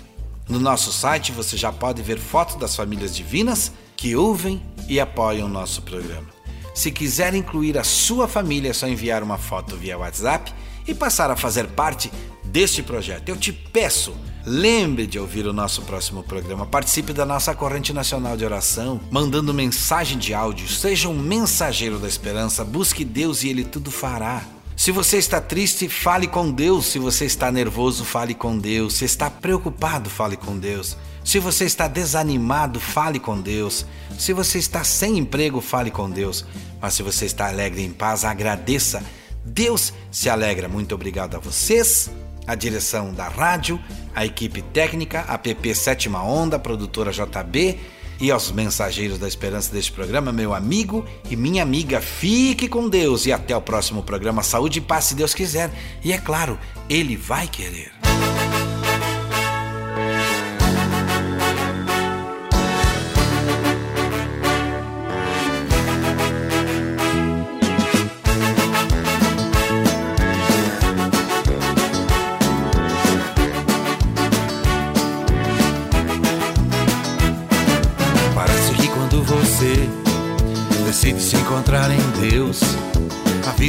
No 0.48 0.60
nosso 0.60 0.94
site 0.94 1.32
você 1.32 1.58
já 1.58 1.74
pode 1.74 2.04
ver 2.04 2.20
fotos 2.20 2.56
das 2.56 2.76
famílias 2.76 3.16
divinas 3.16 3.72
que 3.96 4.16
ouvem 4.16 4.62
e 4.88 5.00
apoiam 5.00 5.48
o 5.48 5.52
nosso 5.52 5.82
programa. 5.82 6.28
Se 6.76 6.92
quiser 6.92 7.34
incluir 7.34 7.80
a 7.80 7.84
sua 7.84 8.28
família, 8.28 8.70
é 8.70 8.74
só 8.74 8.88
enviar 8.88 9.24
uma 9.24 9.40
foto 9.40 9.76
via 9.76 9.98
WhatsApp 9.98 10.54
e 10.88 10.94
passar 10.94 11.32
a 11.32 11.36
fazer 11.36 11.66
parte 11.70 12.12
deste 12.44 12.84
projeto. 12.84 13.28
Eu 13.28 13.38
te 13.38 13.52
peço 13.52 14.16
Lembre 14.50 15.06
de 15.06 15.20
ouvir 15.20 15.46
o 15.46 15.52
nosso 15.52 15.82
próximo 15.82 16.24
programa. 16.24 16.66
Participe 16.66 17.12
da 17.12 17.26
nossa 17.26 17.54
corrente 17.54 17.92
nacional 17.92 18.38
de 18.38 18.46
oração, 18.46 18.98
mandando 19.12 19.54
mensagem 19.54 20.18
de 20.18 20.34
áudio. 20.34 20.70
Seja 20.70 21.10
um 21.10 21.20
mensageiro 21.20 22.00
da 22.00 22.08
esperança. 22.08 22.64
Busque 22.64 23.04
Deus 23.04 23.44
e 23.44 23.50
Ele 23.50 23.66
tudo 23.66 23.92
fará. 23.92 24.42
Se 24.78 24.92
você 24.92 25.18
está 25.18 25.42
triste, 25.42 25.90
fale 25.90 26.28
com 26.28 26.52
Deus. 26.52 26.86
Se 26.86 27.00
você 27.00 27.26
está 27.26 27.52
nervoso, 27.52 28.06
fale 28.06 28.36
com 28.36 28.56
Deus. 28.56 28.94
Se 28.94 29.06
está 29.06 29.28
preocupado, 29.28 30.08
fale 30.08 30.38
com 30.38 30.56
Deus. 30.56 30.96
Se 31.24 31.40
você 31.40 31.66
está 31.66 31.88
desanimado, 31.88 32.80
fale 32.80 33.20
com 33.20 33.42
Deus. 33.42 33.88
Se 34.20 34.34
você 34.34 34.60
está 34.60 34.84
sem 34.84 35.18
emprego, 35.18 35.62
fale 35.62 35.90
com 35.90 36.08
Deus. 36.08 36.46
Mas 36.80 36.94
se 36.94 37.02
você 37.02 37.26
está 37.26 37.48
alegre 37.48 37.84
em 37.84 37.92
paz, 37.92 38.24
agradeça. 38.24 39.04
Deus 39.44 39.92
se 40.12 40.30
alegra. 40.30 40.70
Muito 40.70 40.94
obrigado 40.94 41.36
a 41.36 41.40
vocês 41.40 42.12
a 42.46 42.56
direção 42.56 43.14
da 43.14 43.28
rádio, 43.28 43.78
a 44.16 44.26
equipe 44.26 44.62
técnica, 44.62 45.26
a 45.28 45.38
PP 45.38 45.76
Sétima 45.76 46.24
Onda, 46.24 46.56
a 46.56 46.60
produtora 46.60 47.12
JB 47.12 47.78
e 48.20 48.32
aos 48.32 48.52
mensageiros 48.52 49.20
da 49.20 49.28
esperança 49.28 49.72
deste 49.72 49.92
programa, 49.92 50.32
meu 50.32 50.54
amigo 50.54 51.06
e 51.30 51.36
minha 51.36 51.64
amiga. 51.64 52.02
Fique 52.02 52.68
com 52.68 52.90
Deus 52.90 53.26
e 53.26 53.32
até 53.32 53.56
o 53.56 53.62
próximo 53.62 54.04
programa. 54.04 54.44
Saúde 54.44 54.80
e 54.80 54.82
paz, 54.82 55.06
se 55.06 55.16
Deus 55.16 55.34
quiser. 55.34 55.72
E 56.04 56.12
é 56.12 56.18
claro, 56.18 56.60
Ele 56.90 57.16
vai 57.16 57.48
querer. 57.48 57.97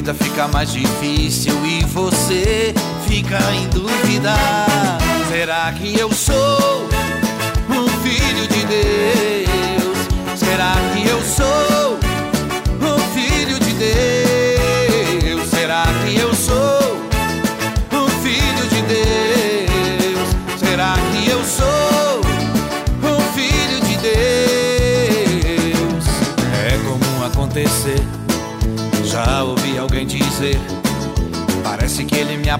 Vida 0.09 0.15
fica 0.15 0.49
mais 0.49 0.73
difícil 0.73 1.55
e 1.67 1.85
você 1.85 2.73
fica 3.07 3.39
em 3.55 3.69
dúvida. 3.69 4.35
Será 5.29 5.73
que 5.73 5.99
eu 5.99 6.11
sou 6.13 6.89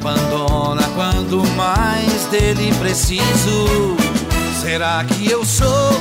abandona 0.09 0.83
quando 0.95 1.45
mais 1.55 2.25
dele 2.27 2.73
preciso. 2.79 3.97
Será 4.61 5.05
que 5.05 5.31
eu 5.31 5.45
sou 5.45 5.93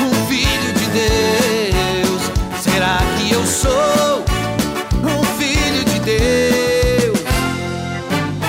um 0.00 0.26
filho 0.26 0.72
de 0.74 0.86
Deus? 0.86 2.22
Será 2.60 2.98
que 3.18 3.32
eu 3.32 3.44
sou 3.44 4.24
um 5.02 5.24
filho 5.36 5.84
de 5.84 5.98
Deus? 6.00 7.18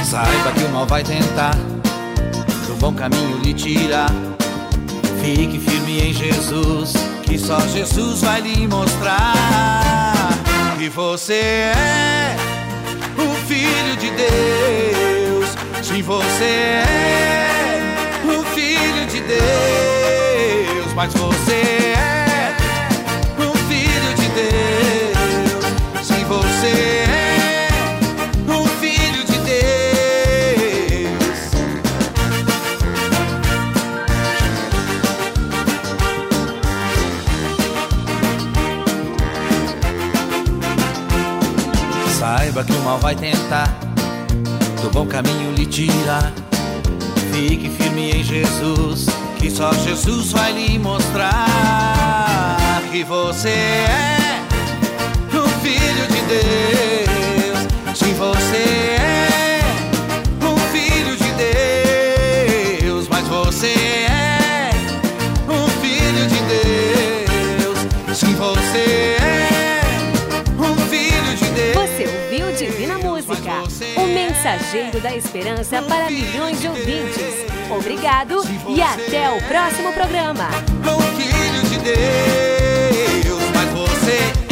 Saiba 0.06 0.52
que 0.52 0.64
o 0.64 0.70
mal 0.70 0.86
vai 0.86 1.04
tentar 1.04 1.56
do 2.68 2.76
bom 2.80 2.94
caminho 2.94 3.40
lhe 3.40 3.54
tirar. 3.54 4.12
Fique 5.22 5.58
firme 5.58 6.10
em 6.10 6.14
Jesus, 6.14 6.94
que 7.24 7.40
só 7.40 7.60
Jesus 7.62 8.22
vai 8.22 8.42
lhe 8.42 8.68
mostrar 8.68 10.30
que 10.78 10.90
você 10.90 11.34
é 11.34 12.53
filho 13.64 13.96
de 13.96 14.10
Deus. 14.12 15.56
Sim, 15.82 16.02
você 16.02 16.44
é 16.44 18.26
o 18.26 18.44
filho 18.54 19.06
de 19.08 19.22
Deus. 19.22 20.94
Mas 20.94 21.14
você 21.14 21.94
é 21.96 22.56
o 23.40 23.58
filho 23.70 24.14
de 24.16 24.28
Deus. 24.30 26.06
Sim, 26.06 26.26
você 26.26 26.68
é. 27.10 27.33
Saiba 42.54 42.68
que 42.68 42.74
o 42.74 42.82
mal 42.84 43.00
vai 43.00 43.16
tentar 43.16 43.68
do 44.80 44.88
bom 44.92 45.08
caminho 45.08 45.54
lhe 45.54 45.66
tirar. 45.66 46.32
Fique 47.32 47.68
firme 47.68 48.12
em 48.12 48.24
Jesus, 48.24 49.08
que 49.40 49.50
só 49.50 49.74
Jesus 49.74 50.34
vai 50.34 50.52
lhe 50.52 50.78
mostrar 50.78 51.32
que 52.92 53.04
você 53.04 53.50
é 53.50 54.40
o 55.36 55.48
filho 55.64 56.08
de 56.10 56.22
Deus. 56.28 57.98
Sim, 57.98 58.14
você 58.14 58.98
é 59.00 59.13
O 73.98 74.08
mensageiro 74.08 75.02
da 75.02 75.16
esperança 75.16 75.82
para 75.82 76.10
milhões 76.10 76.62
de 76.62 76.68
ouvintes. 76.68 77.46
Obrigado 77.70 78.42
e 78.70 78.82
até 78.82 79.30
o 79.30 79.42
próximo 79.48 79.92
programa. 79.92 80.48
Bom 80.84 80.98
é 81.02 81.12
filho 81.22 81.64
de 81.64 81.78
Deus, 81.80 83.42
mas 83.54 83.70
você 83.72 84.43